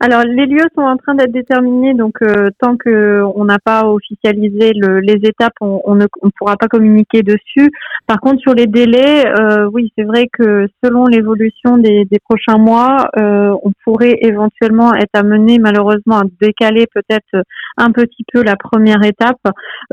Alors 0.00 0.22
les 0.22 0.46
lieux 0.46 0.68
sont 0.76 0.82
en 0.82 0.96
train 0.96 1.16
d'être 1.16 1.32
déterminés, 1.32 1.92
donc 1.92 2.22
euh, 2.22 2.50
tant 2.60 2.76
que 2.76 3.20
on 3.34 3.44
n'a 3.44 3.58
pas 3.58 3.84
officialisé 3.84 4.72
le- 4.74 5.00
les 5.00 5.18
étapes, 5.24 5.54
on, 5.60 5.96
ne 5.96 6.06
on 6.22 6.30
pourra 6.38 6.56
pas 6.56 6.68
communiquer 6.68 7.22
dessus. 7.24 7.68
Par 8.06 8.20
contre, 8.20 8.40
sur 8.40 8.54
les 8.54 8.68
délais, 8.68 9.26
euh, 9.26 9.68
oui, 9.72 9.92
c'est 9.98 10.04
vrai 10.04 10.28
que 10.32 10.68
selon 10.84 11.06
l'évolution 11.06 11.78
des, 11.78 12.04
des 12.04 12.18
prochains 12.20 12.58
mois, 12.58 13.08
euh, 13.18 13.52
on 13.64 13.72
pourrait 13.84 14.18
éventuellement 14.22 14.94
être 14.94 15.14
amené 15.14 15.58
malheureusement 15.58 16.18
à 16.18 16.24
décaler 16.40 16.86
peut-être 16.94 17.42
un 17.76 17.90
petit 17.90 18.24
peu 18.32 18.44
la 18.44 18.54
première 18.54 19.02
étape. 19.04 19.40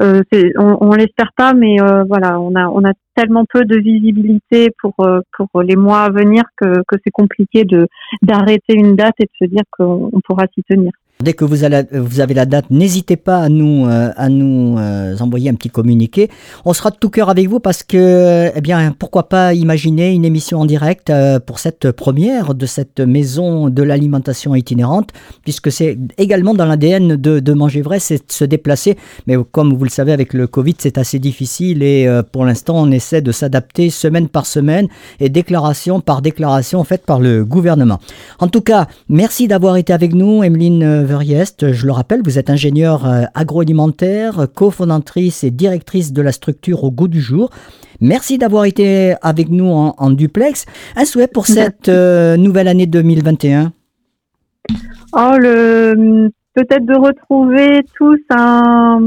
Euh, 0.03 0.21
on, 0.59 0.77
on 0.81 0.91
l'espère 0.91 1.31
pas, 1.35 1.53
mais 1.55 1.81
euh, 1.81 2.03
voilà, 2.07 2.39
on 2.39 2.53
a 2.55 2.67
on 2.67 2.85
a 2.85 2.91
tellement 3.15 3.45
peu 3.51 3.63
de 3.63 3.77
visibilité 3.77 4.69
pour 4.81 4.93
euh, 4.99 5.21
pour 5.37 5.61
les 5.63 5.77
mois 5.77 6.01
à 6.03 6.09
venir 6.11 6.43
que 6.57 6.81
que 6.87 6.95
c'est 7.03 7.11
compliqué 7.11 7.63
de 7.63 7.87
d'arrêter 8.21 8.73
une 8.75 8.95
date 8.95 9.15
et 9.19 9.23
de 9.25 9.45
se 9.45 9.49
dire 9.49 9.63
qu'on 9.71 9.94
on 9.95 10.21
pourra 10.21 10.45
s'y 10.53 10.63
tenir. 10.63 10.91
Dès 11.21 11.31
que 11.31 11.45
vous, 11.45 11.63
avez 11.63 12.33
la 12.33 12.45
date, 12.45 12.65
n'hésitez 12.69 13.15
pas 13.15 13.37
à 13.37 13.47
nous, 13.47 13.87
euh, 13.87 14.09
euh, 14.19 15.17
envoyer 15.21 15.49
un 15.49 15.53
petit 15.53 15.69
communiqué. 15.69 16.29
On 16.65 16.73
sera 16.73 16.91
de 16.91 16.97
tout 16.97 17.09
cœur 17.09 17.29
avec 17.29 17.47
vous 17.47 17.61
parce 17.61 17.83
que, 17.83 18.51
eh 18.53 18.59
bien, 18.59 18.93
pourquoi 18.99 19.29
pas 19.29 19.53
imaginer 19.53 20.11
une 20.11 20.25
émission 20.25 20.59
en 20.59 20.65
direct 20.65 21.09
euh, 21.09 21.39
pour 21.39 21.59
cette 21.59 21.93
première 21.93 22.53
de 22.53 22.65
cette 22.65 22.99
maison 22.99 23.69
de 23.69 23.81
l'alimentation 23.81 24.55
itinérante, 24.55 25.11
puisque 25.43 25.71
c'est 25.71 25.97
également 26.17 26.53
dans 26.53 26.65
l'ADN 26.65 27.15
de, 27.15 27.39
de 27.39 27.53
Manger 27.53 27.81
Vrai, 27.81 27.99
c'est 27.99 28.17
de 28.17 28.31
se 28.33 28.43
déplacer. 28.43 28.97
Mais 29.25 29.37
comme 29.53 29.73
vous 29.73 29.85
le 29.85 29.89
savez, 29.89 30.11
avec 30.11 30.33
le 30.33 30.47
Covid, 30.47 30.75
c'est 30.79 30.97
assez 30.97 31.19
difficile 31.19 31.81
et 31.81 32.09
pour 32.33 32.43
l'instant, 32.43 32.75
on 32.75 32.91
essaie 32.91 33.21
de 33.21 33.31
s'adapter 33.31 33.89
semaine 33.89 34.27
par 34.27 34.45
semaine 34.45 34.89
et 35.21 35.29
déclaration 35.29 36.01
par 36.01 36.21
déclaration 36.21 36.83
faite 36.83 37.05
par 37.05 37.21
le 37.21 37.45
gouvernement. 37.45 37.99
En 38.39 38.49
tout 38.49 38.61
cas, 38.61 38.87
merci 39.07 39.47
d'avoir 39.47 39.77
été 39.77 39.93
avec 39.93 40.13
nous, 40.13 40.43
Emeline 40.43 41.04
Verriest. 41.05 41.71
Je 41.71 41.85
le 41.85 41.91
rappelle, 41.91 42.21
vous 42.23 42.37
êtes 42.37 42.49
ingénieure 42.49 43.05
euh, 43.05 43.23
agroalimentaire, 43.33 44.47
cofondatrice 44.53 45.43
et 45.43 45.51
directrice 45.51 46.13
de 46.13 46.21
la 46.21 46.31
structure 46.31 46.83
au 46.83 46.91
goût 46.91 47.07
du 47.07 47.21
jour. 47.21 47.49
Merci 48.01 48.37
d'avoir 48.37 48.65
été 48.65 49.15
avec 49.21 49.49
nous 49.49 49.67
en, 49.67 49.95
en 49.97 50.11
duplex. 50.11 50.65
Un 50.95 51.05
souhait 51.05 51.27
pour 51.27 51.47
cette 51.47 51.89
euh, 51.89 52.35
nouvelle 52.37 52.67
année 52.67 52.85
2021 52.87 53.71
Oh, 55.13 55.35
le 55.37 56.29
peut-être 56.55 56.85
de 56.85 56.95
retrouver 56.95 57.81
tous 57.97 58.19
un, 58.29 58.99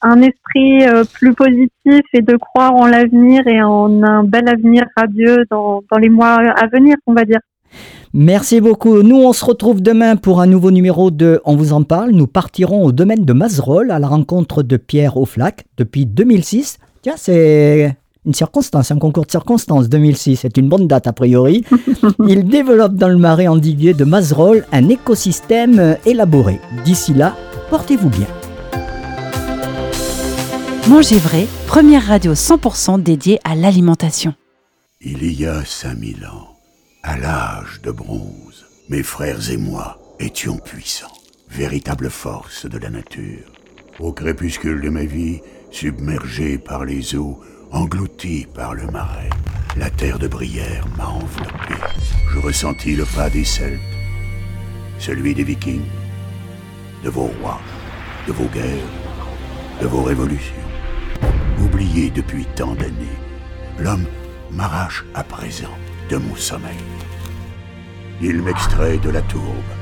un 0.00 0.22
esprit 0.22 0.86
euh, 0.86 1.04
plus 1.12 1.34
positif 1.34 2.02
et 2.12 2.22
de 2.22 2.36
croire 2.36 2.74
en 2.74 2.86
l'avenir 2.86 3.46
et 3.46 3.62
en 3.62 4.02
un 4.02 4.24
bel 4.24 4.48
avenir 4.48 4.84
radieux 4.96 5.44
dans, 5.50 5.82
dans 5.90 5.98
les 5.98 6.08
mois 6.08 6.34
à 6.34 6.66
venir, 6.68 6.96
on 7.06 7.12
va 7.12 7.24
dire. 7.24 7.40
Merci 8.12 8.60
beaucoup. 8.60 9.02
Nous, 9.02 9.16
on 9.16 9.32
se 9.32 9.44
retrouve 9.44 9.82
demain 9.82 10.16
pour 10.16 10.40
un 10.40 10.46
nouveau 10.46 10.70
numéro 10.70 11.10
de 11.10 11.40
On 11.44 11.56
vous 11.56 11.72
en 11.72 11.82
parle. 11.82 12.12
Nous 12.12 12.26
partirons 12.26 12.84
au 12.84 12.92
domaine 12.92 13.24
de 13.24 13.32
Mazerolles 13.32 13.90
à 13.90 13.98
la 13.98 14.06
rencontre 14.06 14.62
de 14.62 14.76
Pierre 14.76 15.16
Auflac 15.16 15.64
depuis 15.76 16.06
2006. 16.06 16.78
Tiens, 17.02 17.14
c'est 17.16 17.96
une 18.24 18.34
circonstance, 18.34 18.90
un 18.90 18.98
concours 18.98 19.26
de 19.26 19.30
circonstances 19.30 19.88
2006. 19.88 20.36
C'est 20.42 20.56
une 20.56 20.68
bonne 20.68 20.86
date 20.86 21.06
a 21.06 21.12
priori. 21.12 21.64
Il 22.28 22.48
développe 22.48 22.94
dans 22.94 23.08
le 23.08 23.18
marais 23.18 23.48
endigué 23.48 23.94
de 23.94 24.04
Mazerolles 24.04 24.64
un 24.72 24.88
écosystème 24.88 25.96
élaboré. 26.06 26.60
D'ici 26.84 27.14
là, 27.14 27.36
portez-vous 27.70 28.10
bien. 28.10 28.26
Manger 30.88 31.16
vrai, 31.16 31.46
première 31.66 32.06
radio 32.06 32.34
100% 32.34 33.02
dédiée 33.02 33.40
à 33.42 33.54
l'alimentation. 33.54 34.34
Il 35.00 35.32
y 35.32 35.46
a 35.46 35.64
5000 35.64 36.26
ans, 36.26 36.53
à 37.04 37.18
l'âge 37.18 37.82
de 37.82 37.90
bronze, 37.90 38.64
mes 38.88 39.02
frères 39.02 39.50
et 39.50 39.58
moi 39.58 39.98
étions 40.20 40.56
puissants, 40.56 41.12
véritable 41.50 42.08
force 42.08 42.64
de 42.64 42.78
la 42.78 42.88
nature. 42.88 43.52
Au 44.00 44.10
crépuscule 44.10 44.80
de 44.80 44.88
ma 44.88 45.04
vie, 45.04 45.42
submergé 45.70 46.56
par 46.56 46.86
les 46.86 47.14
eaux, 47.14 47.38
englouti 47.72 48.46
par 48.54 48.72
le 48.72 48.86
marais, 48.86 49.28
la 49.76 49.90
terre 49.90 50.18
de 50.18 50.28
Brière 50.28 50.86
m'a 50.96 51.08
enveloppé. 51.08 51.74
Je 52.32 52.38
ressentis 52.38 52.96
le 52.96 53.04
pas 53.04 53.28
des 53.28 53.44
Celtes, 53.44 53.80
celui 54.98 55.34
des 55.34 55.44
Vikings, 55.44 55.82
de 57.04 57.10
vos 57.10 57.30
rois, 57.42 57.60
de 58.26 58.32
vos 58.32 58.48
guerres, 58.48 58.90
de 59.82 59.86
vos 59.86 60.04
révolutions. 60.04 60.54
Oublié 61.62 62.10
depuis 62.10 62.46
tant 62.56 62.74
d'années, 62.74 63.20
l'homme 63.78 64.06
m'arrache 64.50 65.04
à 65.14 65.22
présent 65.22 65.76
de 66.08 66.16
mon 66.16 66.36
sommeil. 66.36 66.84
Il 68.20 68.42
m'extrait 68.42 68.98
de 68.98 69.10
la 69.10 69.22
tourbe, 69.22 69.72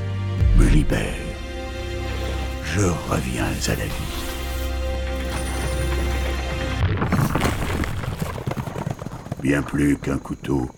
me 0.58 0.66
libère. 0.68 1.14
Je 2.64 2.86
reviens 3.10 3.46
à 3.66 3.74
la 3.74 3.84
vie. 3.84 4.22
Bien 9.42 9.62
plus 9.62 9.96
qu'un 9.98 10.18
couteau, 10.18 10.70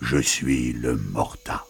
je 0.00 0.18
suis 0.18 0.72
le 0.72 0.96
morta. 0.96 1.67